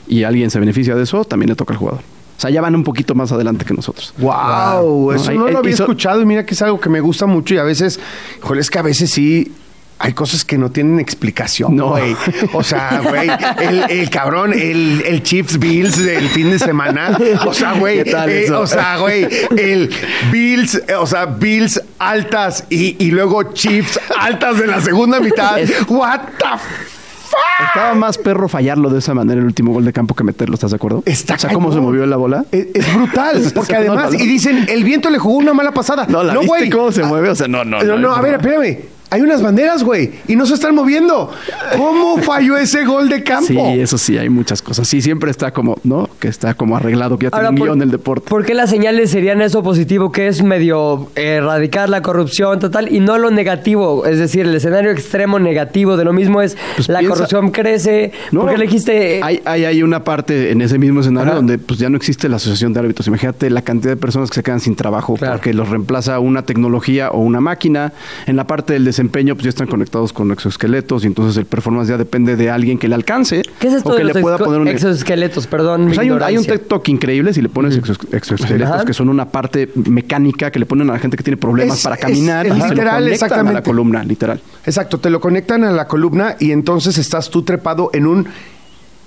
[0.08, 2.02] y alguien se beneficia de eso, también le toca al jugador.
[2.38, 4.14] O sea, ya van un poquito más adelante que nosotros.
[4.18, 7.00] Wow, eso No, no, hay- lo había escuchado y mira que es algo que me
[7.00, 8.00] gusta mucho y a veces,
[8.44, 9.54] híjole, es que a veces sí
[9.98, 11.90] hay cosas que no tienen explicación, No.
[11.92, 12.16] güey.
[12.54, 13.30] O sea, güey,
[13.62, 18.12] el, el cabrón, el, el Chiefs Bills del fin de semana, o sea, güey, ¿Qué
[18.12, 19.28] tal eh, o sea, güey,
[19.58, 19.90] el
[20.32, 25.58] Bills, eh, o sea, Bills altas y, y luego Chiefs altas de la segunda mitad.
[25.88, 27.40] What the fuck?
[27.68, 30.72] Estaba más perro fallarlo de esa manera el último gol de campo que meterlo, ¿estás
[30.72, 31.04] de acuerdo?
[31.06, 32.46] Está o sea, cómo se movió la bola.
[32.52, 34.20] Es, es brutal, porque además, ¿no?
[34.20, 36.06] y dicen, el viento le jugó una mala pasada.
[36.10, 36.70] No, ¿la viste güey.
[36.70, 37.30] cómo se mueve?
[37.30, 38.78] O sea, no, no, No, no, a ver, espérame.
[39.16, 41.32] Hay unas banderas, güey, y no se están moviendo.
[41.78, 43.48] ¿Cómo falló ese gol de campo?
[43.48, 44.88] Sí, eso sí, hay muchas cosas.
[44.90, 46.10] Sí, siempre está como, ¿no?
[46.20, 48.30] Que está como arreglado, que ya tiene un ¿por- guion el deporte.
[48.30, 52.94] ¿Por qué las señales serían eso positivo, que es medio eh, erradicar la corrupción total,
[52.94, 54.06] y no lo negativo?
[54.06, 58.12] Es decir, el escenario extremo negativo de lo mismo es Pues la piensa- corrupción crece.
[58.32, 59.22] No, ¿Por qué elegiste...?
[59.24, 61.36] Hay, hay, hay una parte en ese mismo escenario Ajá.
[61.38, 63.08] donde pues ya no existe la asociación de árbitros.
[63.08, 65.36] Imagínate la cantidad de personas que se quedan sin trabajo Claro.
[65.36, 67.94] porque los reemplaza una tecnología o una máquina.
[68.26, 71.88] En la parte del desempeño, pues ya están conectados con exoesqueletos y entonces el performance
[71.90, 74.22] ya depende de alguien que le alcance ¿Qué es esto o de que los le
[74.22, 75.48] pueda poner un exoesqueletos?
[75.48, 76.46] Perdón, Pues mi hay, un, hay un.
[76.46, 78.86] TikTok increíble si le pones exo- exoesqueletos, Ajá.
[78.86, 81.84] que son una parte mecánica que le ponen a la gente que tiene problemas Es-
[81.84, 83.54] para es- caminar es y se lo literal, conectan a exactamente.
[83.54, 84.42] la columna, literal.
[84.66, 88.28] Exacto, te lo conectan a la columna y entonces estás tú trepado en un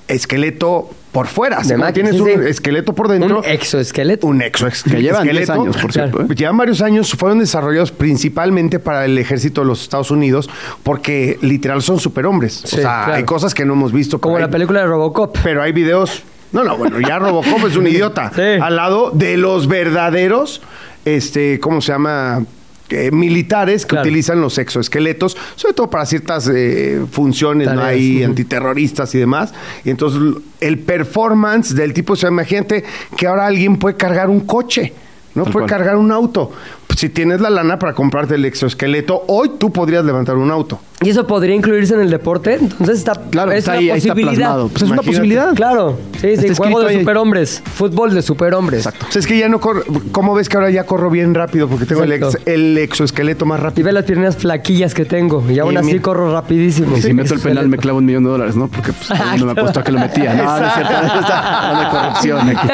[0.09, 1.59] esqueleto por fuera.
[1.59, 2.49] Así como tienes sí, un sí.
[2.49, 3.39] esqueleto por dentro.
[3.39, 4.27] Un exoesqueleto.
[4.27, 4.97] un exoesqueleto.
[4.97, 6.23] Que llevan 10 años, por cierto.
[6.23, 6.35] ¿eh?
[6.35, 10.49] Llevan varios años, fueron desarrollados principalmente para el ejército de los Estados Unidos
[10.83, 12.63] porque literal son superhombres.
[12.65, 13.15] Sí, o sea, claro.
[13.15, 14.21] hay cosas que no hemos visto.
[14.21, 15.37] Como la película de Robocop.
[15.43, 16.23] Pero hay videos.
[16.53, 18.33] No, no, bueno, ya Robocop es un idiota.
[18.35, 18.43] Sí.
[18.61, 20.63] Al lado de los verdaderos,
[21.05, 22.45] este, ¿cómo se llama?
[22.91, 24.07] Eh, militares que Claro.
[24.09, 27.83] utilizan los exoesqueletos, sobre todo para ciertas eh, funciones, ¿no?
[27.83, 28.25] Ujú.
[28.25, 29.53] antiterroristas y demás.
[29.85, 30.21] Y entonces
[30.61, 32.85] el performance del tipo, o sea, imagínate
[33.17, 34.95] que ahora alguien puede cargar un coche,
[35.35, 35.45] ¿no?
[35.45, 35.79] Tal puede cual.
[35.79, 36.51] cargar un auto.
[36.97, 40.81] Si tienes la lana para comprarte el exoesqueleto, hoy tú podrías levantar un auto.
[41.01, 42.55] ¿Y eso podría incluirse en el deporte?
[42.61, 44.35] Entonces está, Claro, es está una ahí, ahí está posibilidad.
[44.37, 44.69] plasmado.
[44.69, 45.55] Pues es una posibilidad.
[45.55, 46.99] Claro, sí, sí, Está juego de ahí.
[46.99, 48.81] superhombres, fútbol de superhombres.
[48.81, 49.07] Exacto.
[49.09, 49.85] O sea, es que ya no corro.
[50.11, 51.69] ¿Cómo ves que ahora ya corro bien rápido?
[51.69, 52.51] Porque tengo el, ex- Exacto.
[52.51, 53.87] el exoesqueleto más Y rápido.
[53.87, 56.03] ve las piernas flaquillas que tengo y aún Y así mira.
[56.03, 56.97] corro rapidísimo.
[56.97, 58.67] Y si Sí, meto el penal me clavo un millón de dólares, ¿no?
[58.67, 60.35] Porque pues todo el mundo me apostó a que lo metía.
[60.35, 60.93] No, no es cierto.
[60.93, 62.69] No hay corrupción aquí.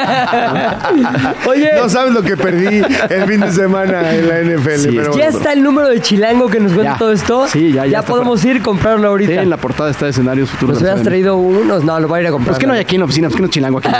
[1.50, 4.70] Oye, No sabes lo que perdí el fin de semana en la NFL.
[4.76, 5.24] Sí, pero ya bueno.
[5.38, 6.98] está el número de Chilango que nos cuenta Ya.
[6.98, 7.46] todo esto.
[7.48, 9.32] Sí, ya, ya está podemos ir a comprarlo ahorita.
[9.32, 10.74] Sí, en la portada está de escenarios futuros.
[10.74, 11.84] Nos la hubieras traído unos.
[11.84, 12.50] No, lo voy a ir a comprar.
[12.52, 13.88] Pues que no hay aquí en la oficina, pues que no chilango aquí.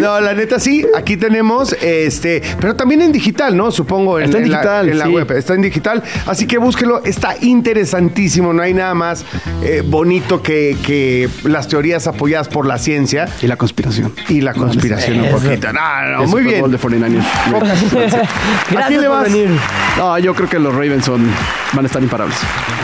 [0.00, 3.70] No, la neta sí, aquí tenemos este, pero también en digital, ¿no?
[3.70, 5.10] Supongo en, Está en la- digital, en la sí.
[5.12, 9.24] web, está en digital, así que búsquelo, está interesantísimo, no hay nada más
[9.62, 14.12] eh, bonito que, que las teorías apoyadas por la ciencia y la conspiración.
[14.28, 15.72] y la conspiración un poquito.
[15.72, 16.70] No, no, muy bien.
[16.70, 17.22] De 49ers.
[17.60, 17.92] Ravens.
[18.70, 19.32] Gracias quién le por vas?
[19.32, 19.50] venir.
[19.98, 21.26] No, yo creo que los Ravens son,
[21.72, 22.36] van a estar imparables,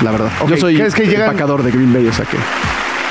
[0.02, 0.30] la verdad.
[0.48, 2.36] Yo soy ¿crees que llegan- empacador de Green Bay, o sea que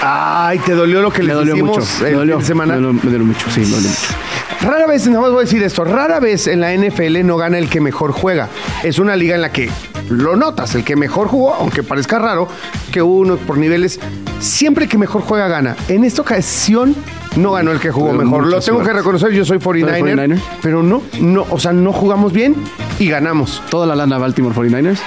[0.01, 1.81] Ay, te dolió lo que les dolió mucho.
[2.01, 2.75] Me dolió, semana.
[2.75, 4.13] me dolió, me dolió mucho, sí, me dolió mucho.
[4.61, 7.57] Rara vez, nada más voy a decir esto, rara vez en la NFL no gana
[7.57, 8.47] el que mejor juega.
[8.83, 9.69] Es una liga en la que
[10.09, 12.47] lo notas, el que mejor jugó, aunque parezca raro,
[12.91, 13.99] que uno por niveles,
[14.39, 15.75] siempre que mejor juega gana.
[15.87, 16.95] En esta ocasión
[17.35, 18.47] no ganó el que jugó Pero mejor.
[18.47, 20.39] Lo tengo que reconocer, yo soy 49er, 49er?
[20.61, 22.55] pero no, no, o sea, no jugamos bien
[22.97, 23.61] y ganamos.
[23.69, 24.99] Toda la lana Baltimore 49ers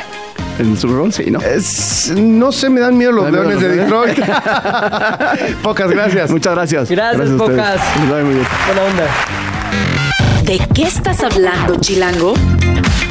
[0.59, 1.41] en Super Bowl, sí, ¿no?
[1.41, 4.19] Es- no sé, me dan miedo los ¿Te dan miedo leones de Detroit.
[5.63, 6.31] Pocas gracias.
[6.31, 6.91] Muchas gracias.
[6.91, 7.31] Gracias.
[7.31, 7.81] Pocas.
[7.99, 8.47] Muy bien.
[8.67, 10.12] Buena onda.
[10.45, 12.35] ¿De qué estás hablando, Chilango?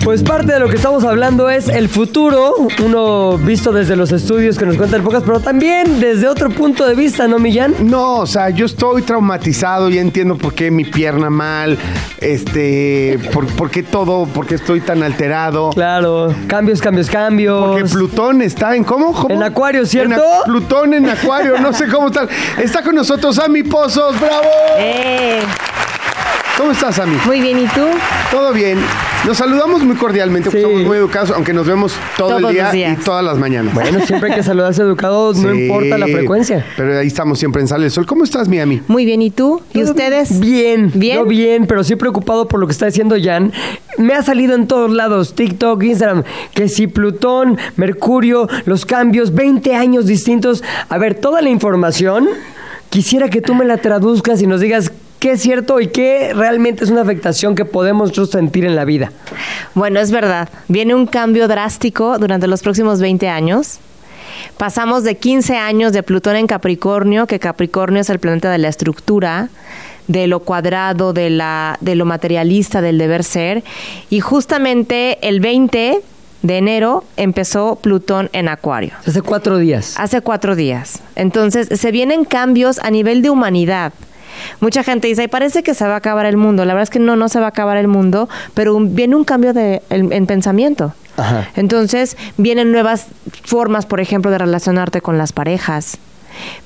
[0.04, 4.58] Pues parte de lo que estamos hablando es el futuro, uno visto desde los estudios
[4.58, 7.76] que nos cuentan pocas, pero también desde otro punto de vista, ¿no, Millán?
[7.82, 11.78] No, o sea, yo estoy traumatizado, ya entiendo por qué mi pierna mal,
[12.20, 15.70] este, por, por qué todo, por qué estoy tan alterado.
[15.70, 17.64] Claro, cambios, cambios, cambios.
[17.66, 19.14] Porque Plutón está en cómo?
[19.14, 19.34] ¿Cómo?
[19.34, 20.16] En Acuario, ¿cierto?
[20.16, 22.28] En Plutón en Acuario, no sé cómo está.
[22.62, 24.50] Está con nosotros Ami Pozos, bravo.
[24.80, 25.42] Eh,
[26.62, 27.16] ¿Cómo estás, Ami?
[27.26, 27.82] muy bien, ¿y tú?
[28.30, 28.78] Todo bien.
[29.26, 30.72] Nos saludamos muy cordialmente, porque Sí.
[30.72, 32.99] somos muy educados, aunque nos vemos todo Todos el los día días.
[32.99, 33.74] y todas las mañanas.
[33.74, 36.64] Bueno, siempre hay que saludarse educados, no Sí, importa la frecuencia.
[36.78, 38.05] Pero ahí estamos siempre en Sale el Sol.
[38.05, 38.80] ¿Cómo estás, mi Ami?
[38.88, 39.59] Muy bien, ¿y tú?
[39.74, 40.39] ¿Y ustedes?
[40.39, 41.18] Bien, ¿Bien?
[41.18, 43.51] yo bien, pero sí preocupado por lo que está diciendo Jan.
[43.97, 49.74] Me ha salido en todos lados, TikTok, Instagram, que si Plutón, Mercurio, los cambios, 20
[49.76, 50.64] años distintos.
[50.89, 52.28] A ver, toda la información,
[52.91, 54.91] quisiera que tú me la traduzcas y nos digas
[55.22, 58.86] qué es cierto y qué realmente es una afectación que podemos nosotros sentir en la
[58.86, 59.12] vida.
[59.76, 60.50] Bueno, es verdad.
[60.68, 63.78] Viene un cambio drástico durante los próximos 20 años.
[64.58, 68.68] Pasamos de 15 años de Plutón en Capricornio, que Capricornio es el planeta de la
[68.68, 69.50] estructura,
[70.08, 73.64] de lo cuadrado, de, la, de lo materialista, del deber ser.
[74.10, 76.02] Y justamente el 20
[76.42, 78.94] de enero empezó Plutón en Acuario.
[79.06, 79.94] Hace cuatro días.
[79.98, 81.04] Hace cuatro días.
[81.16, 83.94] Entonces, se vienen cambios a nivel de humanidad.
[84.60, 86.66] Mucha gente dice, "Ay, parece que se va a acabar el mundo.
[86.66, 89.16] La verdad es que no, no se va a acabar el mundo, pero un- viene
[89.16, 90.94] un cambio de, en, en pensamiento.
[91.18, 91.50] Ajá.
[91.56, 93.08] Entonces, vienen nuevas
[93.44, 95.98] formas, por ejemplo, de relacionarte con las parejas.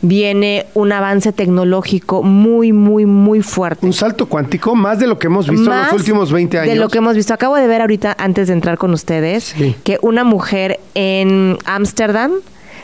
[0.01, 3.85] Viene un avance tecnológico muy, muy, muy fuerte.
[3.85, 6.73] Un salto cuántico, más de lo que hemos visto en los últimos 20 años.
[6.73, 7.33] De lo que hemos visto.
[7.33, 9.75] Acabo de ver ahorita, antes de entrar con ustedes, Sí.
[9.83, 12.33] que una mujer en Ámsterdam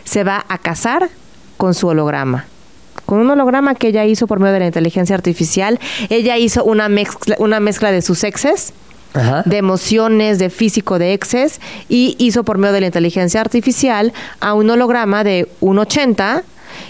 [0.03, 1.09] se va a casar
[1.57, 2.45] con su holograma.
[3.11, 5.81] Con un holograma que ella hizo por medio de la inteligencia artificial.
[6.07, 8.71] Ella hizo una mezcla, una mezcla de sus exes,
[9.13, 9.43] Ajá.
[9.45, 11.59] de emociones, de físico, de exes,
[11.89, 16.43] y hizo por medio de la inteligencia artificial a un holograma de 1,80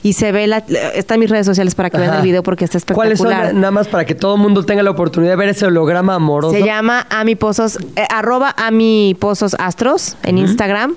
[0.04, 0.58] y se ve, la,
[0.94, 3.54] está en mis redes sociales para que vean el video porque está ¿Cuáles espectacular.
[3.54, 6.14] son, nada más para que todo el mundo tenga la oportunidad de ver ese holograma
[6.14, 6.54] amoroso?
[6.54, 10.94] Se llama Ami Pozos, eh, arroba Ami Pozos Astros en Instagram.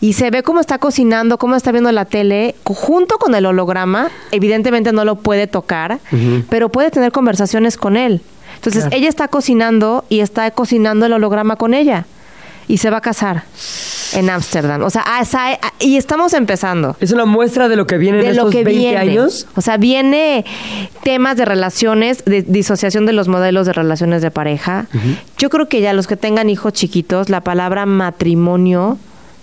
[0.00, 4.08] Y se ve cómo está cocinando, cómo está viendo la tele, junto con el holograma.
[4.30, 5.98] Evidentemente no lo puede tocar,
[6.50, 8.20] pero puede tener conversaciones con él.
[8.56, 8.96] Entonces Claro.
[8.96, 12.06] ella está cocinando y está cocinando el holograma con ella.
[12.68, 13.44] Y se va a casar
[14.14, 14.82] en Ámsterdam.
[14.82, 15.22] O sea, ah,
[15.78, 18.64] y estamos empezando Es una muestra de lo que viene en de estos lo que
[18.64, 18.96] 20 viene.
[18.98, 19.46] años.
[19.54, 20.44] O sea, viene
[21.04, 24.86] temas de relaciones, de disociación de los modelos de relaciones de pareja.
[25.38, 28.98] Yo creo que ya los que tengan hijos chiquitos, la palabra matrimonio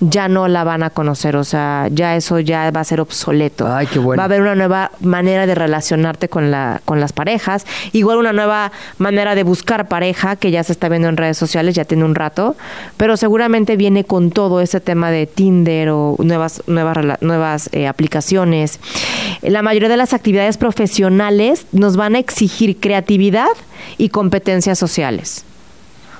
[0.09, 3.67] ya no la van a conocer, o sea, ya eso ya va a ser obsoleto.
[3.67, 4.19] Ay, qué bueno.
[4.19, 8.33] Va a haber una nueva manera de relacionarte con la con las parejas, igual una
[8.33, 12.03] nueva manera de buscar pareja que ya se está viendo en redes sociales, ya tiene
[12.03, 12.55] un rato,
[12.97, 18.79] pero seguramente viene con todo ese tema de Tinder o nuevas nuevas nuevas eh, aplicaciones.
[19.41, 23.49] La mayoría de las actividades profesionales nos van a exigir creatividad
[23.97, 25.45] y competencias sociales.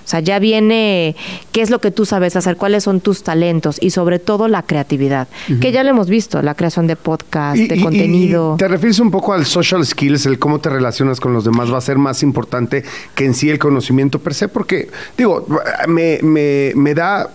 [0.04, 1.16] O sea, ya viene
[1.52, 4.64] qué es lo que tú sabes hacer, cuáles son tus talentos y sobre todo la
[4.64, 5.28] creatividad,
[5.62, 8.56] que ya lo hemos visto, la creación de podcast, Y- de y- contenido.
[8.56, 11.72] y ¿Te refieres un poco al social skills, el cómo te relacionas con los demás
[11.72, 12.84] va a ser más importante
[13.16, 14.48] que en sí el conocimiento per se?
[14.48, 15.46] Porque, digo,
[15.88, 17.30] me, me, me da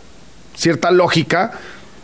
[0.55, 1.53] cierta lógica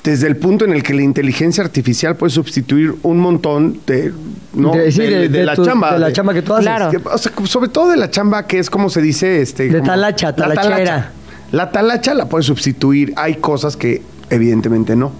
[0.04, 4.12] desde el punto en el que la inteligencia artificial puede sustituir un montón de,
[4.54, 4.72] ¿no?
[4.72, 5.94] De- sí, de- de la tu- chamba.
[5.94, 6.66] de la chamba que tú haces.
[6.66, 6.90] Claro.
[7.12, 9.90] o sea, sobre todo de la chamba que es como se dice, este, De como-
[9.90, 10.64] talacha, la talachera.
[10.76, 11.10] talacha.
[11.52, 13.12] La talacha la puede sustituir.
[13.16, 15.10] Hay cosas que evidentemente no.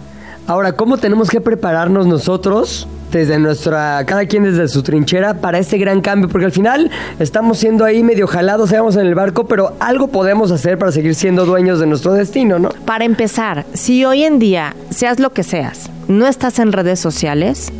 [0.46, 2.86] Ahora, ¿cómo tenemos que prepararnos nosotros
[3.18, 6.28] desde nuestra, cada quien desde su trinchera para este gran cambio?
[6.28, 10.50] Porque al final estamos siendo ahí medio jalados, íbamos en el barco, pero algo podemos
[10.50, 12.70] hacer para seguir siendo dueños de nuestro destino, ¿no?
[12.84, 17.72] Para empezar, si hoy en día, seas lo que seas, no estás en redes sociales,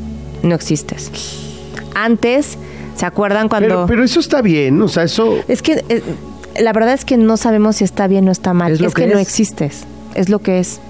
[0.43, 1.11] no existes.
[1.95, 2.59] Antes,
[2.97, 3.69] ¿se acuerdan cuando...
[3.69, 5.39] Pero, pero eso está bien, o sea, eso...
[5.49, 6.03] Es que eh,
[6.61, 8.73] la verdad es que no sabemos si está bien o está mal.
[8.73, 9.23] Es Es, que, no es.
[9.23, 9.85] existes.
[10.15, 10.81] Es lo que es.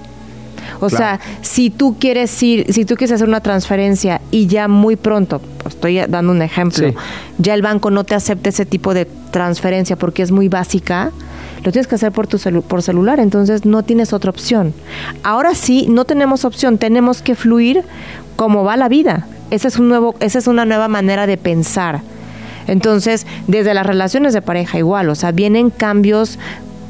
[0.79, 0.97] O Claro.
[0.97, 5.39] sea, si tú quieres ir, si tú quieres hacer una transferencia y ya muy pronto,
[5.61, 6.95] pues, estoy dando un ejemplo, Sí.
[7.37, 11.11] ya el banco no te acepta ese tipo de transferencia porque es muy básica,
[11.63, 14.73] lo tienes que hacer por tu celu- por celular, entonces no tienes otra opción.
[15.23, 17.83] Ahora sí, no tenemos opción, tenemos que fluir
[18.35, 19.25] como va la vida.
[19.51, 22.01] Esa es un nuevo, esa es una nueva manera de pensar.
[22.67, 26.39] Entonces, desde las relaciones de pareja igual, o sea, vienen cambios,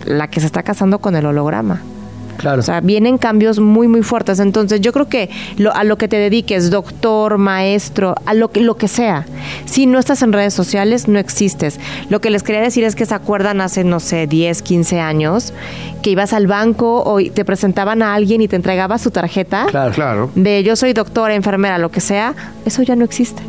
[0.05, 1.81] la que se está casando con el holograma.
[2.37, 2.59] Claro.
[2.59, 4.39] O sea, vienen cambios muy, muy fuertes.
[4.39, 8.61] Entonces, yo creo que lo- a lo que te dediques, doctor, maestro, a lo que,
[8.61, 9.25] lo que sea,
[9.65, 11.79] si no estás en redes sociales, no existes.
[12.09, 15.53] Lo que les quería decir es que se acuerdan hace, no sé, 10, 15 años,
[16.01, 19.91] que ibas al banco o te presentaban a alguien y te entregaba su tarjeta Claro.
[19.93, 20.31] Claro.
[20.35, 23.41] de yo soy doctora, enfermera, lo que sea, eso ya no existe.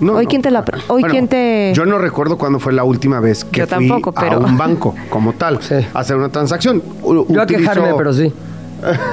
[0.00, 0.28] No, Hoy no.
[0.30, 3.60] quién te la- hoy quién te- Yo no recuerdo cuándo fue la última vez que
[3.60, 5.74] Yo fui tampoco, pero- a un banco como tal Sí.
[5.94, 6.82] a hacer una transacción.
[7.02, 8.32] U- Yo a quejarme, pero sí.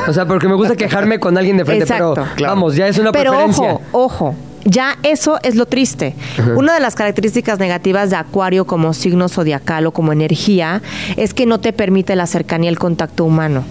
[0.07, 2.13] O sea, porque me gusta quejarme con alguien de frente, Exacto.
[2.15, 2.53] pero Claro.
[2.55, 3.73] vamos, ya es una Pero preferencia.
[3.73, 4.36] ojo, ojo.
[4.63, 6.13] Ya eso es lo triste.
[6.55, 10.82] Una de las características negativas de Acuario como signo zodiacal o como energía
[11.17, 13.63] es que no te permite la cercanía y el contacto humano.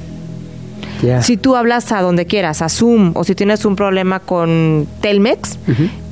[1.22, 5.58] Si tú hablas a donde quieras, a Zoom, o si tienes un problema con Telmex,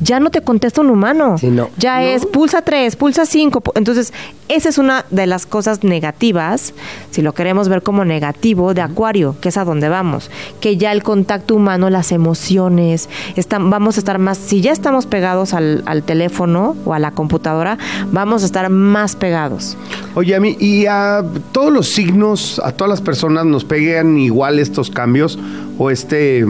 [0.00, 1.36] ya no te contesta un humano.
[1.38, 1.68] Sí, no.
[1.76, 3.62] Ya es pulsa 3, pulsa 5.
[3.74, 4.12] Entonces,
[4.48, 6.72] esa es una de las cosas negativas,
[7.10, 10.30] si lo queremos ver como negativo, de Acuario, que es a donde vamos.
[10.60, 15.06] Que ya el contacto humano, las emociones, están, vamos a estar más, si ya estamos
[15.06, 17.76] pegados al, al teléfono o a la computadora,
[18.10, 19.76] vamos a estar más pegados.
[20.14, 21.22] Oye, a mí, ¿y a
[21.52, 25.38] todos los signos, a todas las personas nos pegan igual estos cambios
[25.78, 26.44] o este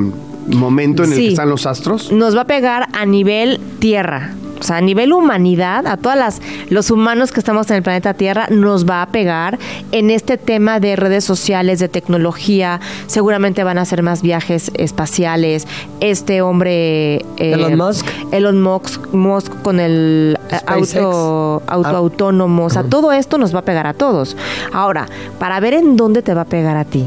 [0.47, 1.23] momento en el Sí.
[1.25, 2.11] que están los astros?
[2.13, 4.35] nos va a pegar a nivel tierra.
[4.61, 8.15] O sea, a nivel humanidad, a todas las los humanos que estamos en el planeta
[8.15, 9.57] Tierra, nos va a pegar
[9.93, 12.81] en este tema de redes sociales, de tecnología.
[13.07, 15.69] Seguramente van a hacer más viajes espaciales.
[16.01, 17.19] Este hombre.
[17.37, 18.07] eh, Elon Musk.
[18.33, 20.97] Elon Musk, Musk con el SpaceX.
[20.97, 21.97] auto, auto Ah.
[21.99, 22.65] autónomo.
[22.65, 24.37] O sea, todo esto nos va a pegar a todos.
[24.73, 25.07] Ahora,
[25.39, 27.07] para ver en dónde te va a pegar a ti.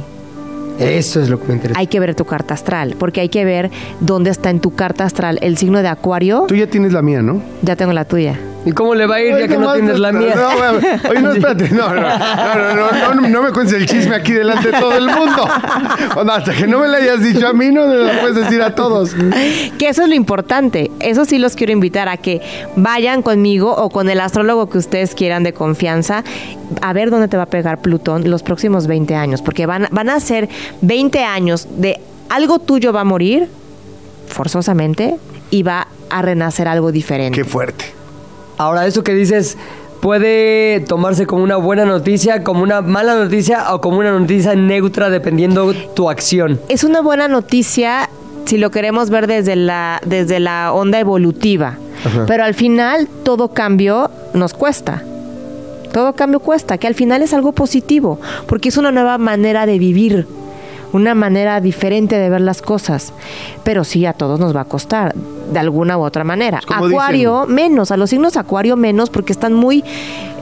[0.82, 1.80] Eso es lo que me interesa.
[1.80, 3.70] Hay que ver tu carta astral, porque hay que ver
[4.00, 6.46] dónde está en tu carta astral el signo de Acuario.
[6.48, 7.42] Tú ya tienes la mía, ¿no?
[7.62, 8.40] Ya tengo la tuya.
[8.66, 10.36] ¿Y cómo le va a ir ya que no tienes la mía?
[10.36, 11.70] No, oye, no, espérate.
[11.70, 14.96] No, no, no, no, no, no, no me cuentes el chisme aquí delante de todo
[14.98, 15.48] el mundo.
[16.16, 18.62] Onda, hasta que no me lo hayas dicho a mí, no me lo puedes decir
[18.62, 19.16] a todos.
[19.80, 20.92] Que eso es lo importante.
[21.00, 22.42] Eso sí los quiero invitar a que
[22.76, 26.24] vayan conmigo o con el astrólogo que ustedes quieran de confianza
[26.82, 29.42] a ver dónde te va a pegar Plutón los próximos 20 años.
[29.42, 30.50] Porque van, van a ser
[30.82, 32.00] 20 años de
[32.30, 33.50] algo tuyo va a morir
[34.28, 35.18] forzosamente
[35.50, 37.38] y va a renacer algo diferente.
[37.38, 38.01] Qué fuerte.
[38.62, 39.58] Ahora, eso que dices
[40.02, 45.10] puede tomarse como una buena noticia, como una mala noticia o como una noticia neutra
[45.10, 46.60] dependiendo tu acción.
[46.70, 48.08] es una buena noticia
[48.46, 51.80] si lo queremos ver desde la, desde la onda evolutiva.
[52.28, 55.02] Pero al final todo cambio nos cuesta.
[55.92, 59.80] Todo cambio cuesta, que al final es algo positivo, porque es una nueva manera de
[59.80, 60.28] vivir,
[60.94, 63.12] una manera diferente de ver las cosas.
[63.64, 65.16] Pero sí, a todos nos va a costar,
[65.52, 66.60] de alguna u otra manera.
[66.68, 69.84] Acuario menos, a los signos Acuario menos, porque están muy,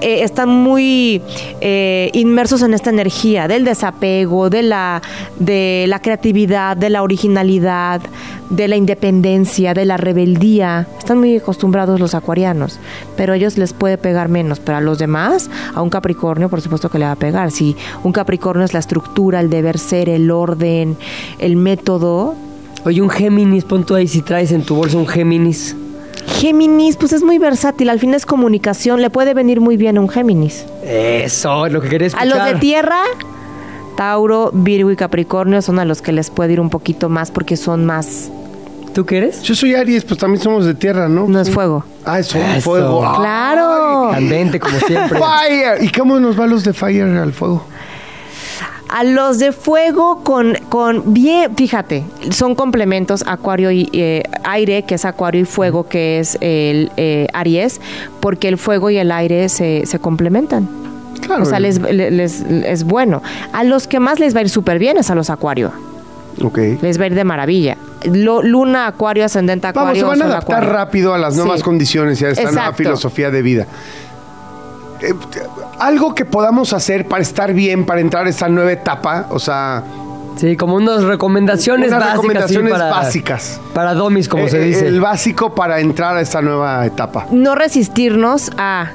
[0.01, 1.21] eh, están muy
[1.61, 5.01] eh, inmersos en esta energía del desapego, de la,
[5.39, 8.01] de la creatividad, de la originalidad,
[8.49, 10.87] de la independencia, de la rebeldía.
[10.97, 12.79] Están muy acostumbrados los acuarianos,
[13.15, 14.59] pero a ellos les puede pegar menos.
[14.59, 17.51] Pero a los demás, a un Capricornio, por supuesto que le va a pegar.
[17.51, 20.97] Si un Capricornio es la estructura, el deber ser, el orden,
[21.39, 22.35] el método.
[22.85, 25.75] Oye, un Géminis, pon tú ahí si traes en tu bolsa un Géminis.
[26.39, 30.01] Géminis, pues es muy versátil, al fin es comunicación, le puede venir muy bien a
[30.01, 30.65] un Géminis.
[30.83, 32.27] Eso es lo que quería A escuchar.
[32.27, 33.01] los de tierra,
[33.97, 37.57] Tauro, Virgo y Capricornio son a los que les puede ir un poquito más porque
[37.57, 38.29] son más...
[38.93, 39.43] ¿Tú qué eres?
[39.43, 41.27] Yo soy Aries, pues también somos de tierra, ¿no?
[41.27, 41.83] No es fuego.
[42.05, 42.39] Ah, es Eso.
[42.61, 43.03] fuego.
[43.05, 44.09] Ah, ¡Claro!
[44.11, 45.19] Candente, como siempre.
[45.47, 45.83] Fire.
[45.83, 47.63] ¿Y cómo nos va los de Fire al fuego?
[48.89, 54.95] A los de fuego con, con bien, fíjate, son complementos acuario y eh, aire, que
[54.95, 57.79] es acuario y fuego, que es el eh, Aries,
[58.19, 60.67] porque el fuego y el aire se, se complementan.
[61.21, 61.43] Claro.
[61.43, 63.21] O sea, les, les- les- es bueno.
[63.53, 65.71] A los que más les va a ir súper bien es a los acuario.
[66.41, 66.57] Ok.
[66.81, 67.77] Les va a ir de maravilla.
[68.05, 70.01] Lo- luna, acuario, ascendente, Vamos, acuario.
[70.01, 70.73] se van a adaptar acuario.
[70.73, 71.63] rápido a las nuevas Sí.
[71.63, 73.67] condiciones y a esta nueva filosofía de vida.
[75.01, 75.13] Eh,
[75.79, 79.83] algo que podamos hacer para estar bien, para entrar a esta nueva etapa, o sea,
[80.35, 82.11] Sí, como unas recomendaciones unas básicas.
[82.13, 83.61] sí, recomendaciones para, básicas.
[83.73, 84.87] Para domis, como Eh, se dice.
[84.87, 87.25] El básico para entrar a esta nueva etapa.
[87.31, 88.91] no resistirnos a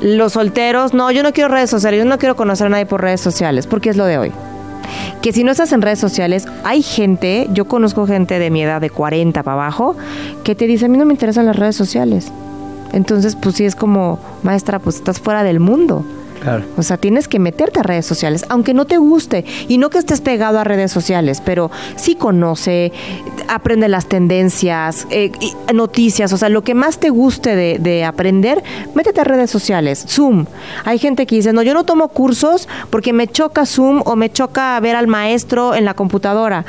[0.00, 3.00] los solteros, no, yo no quiero redes sociales, yo no quiero conocer a nadie por
[3.02, 4.32] redes sociales, porque es lo de hoy.
[5.22, 8.80] Que si no estás en redes sociales, hay gente, yo conozco gente de mi edad
[8.80, 9.96] de 40 para abajo,
[10.44, 12.32] que te dice, a mí no me interesan las redes sociales.
[12.92, 16.04] Entonces, pues sí es como, maestra, pues estás fuera del mundo.
[16.40, 16.64] Claro.
[16.76, 19.44] O sea, tienes que meterte a redes sociales, aunque no te guste.
[19.66, 22.92] Y no que estés pegado a redes sociales, pero sí conoce,
[23.48, 26.32] aprende las tendencias, eh, y noticias.
[26.32, 28.62] O sea, lo que más te guste de, de aprender,
[28.94, 30.04] métete a redes sociales.
[30.08, 30.46] Zoom.
[30.84, 34.30] Hay gente que dice, no, yo no tomo cursos porque me choca Zoom o me
[34.30, 36.64] choca ver al maestro en la computadora.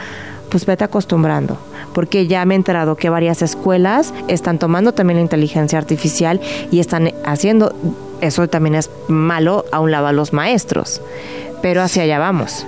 [0.49, 1.57] Pues vete acostumbrando.
[1.93, 6.41] Porque ya me he enterado que varias escuelas están tomando también la inteligencia artificial
[6.71, 7.73] y están haciendo
[8.21, 11.01] eso también es malo a un lado a los maestros,
[11.61, 12.65] pero hacia allá vamos.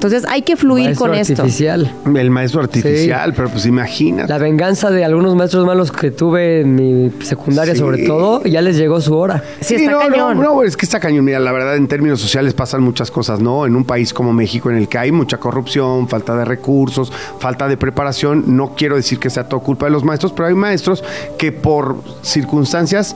[0.00, 1.42] Entonces hay que fluir Maestro con esto.
[1.42, 1.92] artificial.
[2.16, 4.24] El maestro artificial, pero pues imagina.
[4.26, 7.80] La venganza de algunos maestros malos que tuve en mi secundaria, Sí.
[7.80, 9.44] sobre todo, ya les llegó su hora.
[9.60, 10.38] Sí, está no, cañón.
[10.38, 11.26] No, no, es que está cañón.
[11.26, 13.66] Mira, la verdad, en términos sociales pasan muchas cosas, ¿no?
[13.66, 17.68] En un país como México, en el que hay mucha corrupción, falta de recursos, falta
[17.68, 18.44] de preparación.
[18.56, 21.04] No quiero decir que sea todo culpa de los maestros, pero hay maestros
[21.36, 23.14] que por circunstancias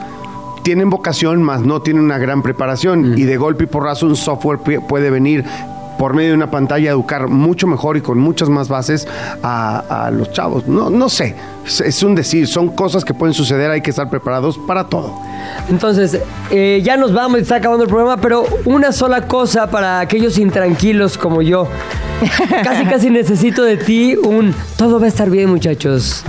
[0.65, 3.17] tienen vocación, más no tienen una gran preparación.
[3.19, 5.45] Y de golpe y porrazo, un software pu- puede venir
[6.05, 9.09] por medio de una pantalla educar mucho mejor y con muchas más bases
[9.43, 10.69] a, a los chavos.
[10.69, 11.35] No, no sé,
[11.83, 15.15] es, un decir, son cosas que pueden suceder, hay que estar preparados para todo.
[15.71, 20.37] Entonces, eh, ya nos vamos, está acabando el programa, pero una sola cosa para aquellos
[20.37, 21.69] intranquilos como yo.
[22.63, 26.23] Casi, casi necesito de ti un todo va a estar bien, muchachos.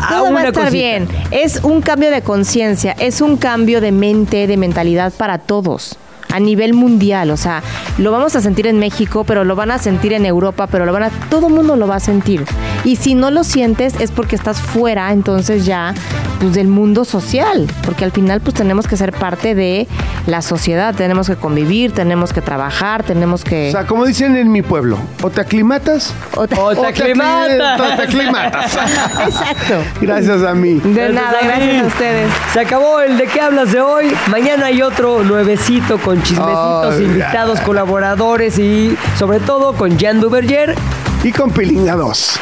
[0.00, 0.70] Ah, Todo va a estar cosita.
[0.70, 1.06] bien.
[1.30, 5.96] Es un cambio de conciencia, es un cambio de mente, de mentalidad para todos.
[6.32, 7.62] A nivel mundial, o sea,
[7.98, 10.92] lo vamos a sentir en México, pero lo van a sentir en Europa, pero lo
[10.92, 12.44] van a, todo el mundo lo va a sentir.
[12.84, 15.92] Y si no lo sientes es porque estás fuera, entonces ya,
[16.40, 19.86] pues del mundo social, porque al final pues tenemos que ser parte de
[20.26, 23.68] la sociedad, tenemos que convivir, tenemos que trabajar, tenemos que...
[23.68, 27.80] O sea, como dicen en mi pueblo, o te aclimatas o te- O te aclimatas.
[27.80, 28.74] o te aclimatas.
[29.26, 29.82] Exacto.
[30.00, 30.74] Gracias a mí.
[30.74, 31.48] De nada, a mí.
[31.48, 32.30] gracias a ustedes.
[32.52, 34.06] Se acabó el de qué hablas de hoy.
[34.28, 40.74] Mañana hay otro nuevecito con chismecitos, invitados, colaboradores y sobre todo con Jan Duverger.
[41.22, 42.40] Y con Pilinga 2.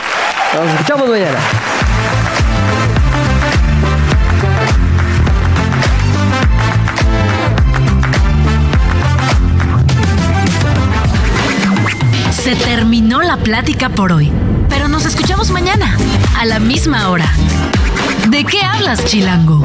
[0.55, 1.39] Nos escuchamos mañana.
[12.31, 14.33] Se terminó la plática por hoy,
[14.71, 15.95] pero nos escuchamos mañana,
[16.39, 17.31] a la misma hora.
[18.31, 19.65] ¿De qué hablas, Chilango?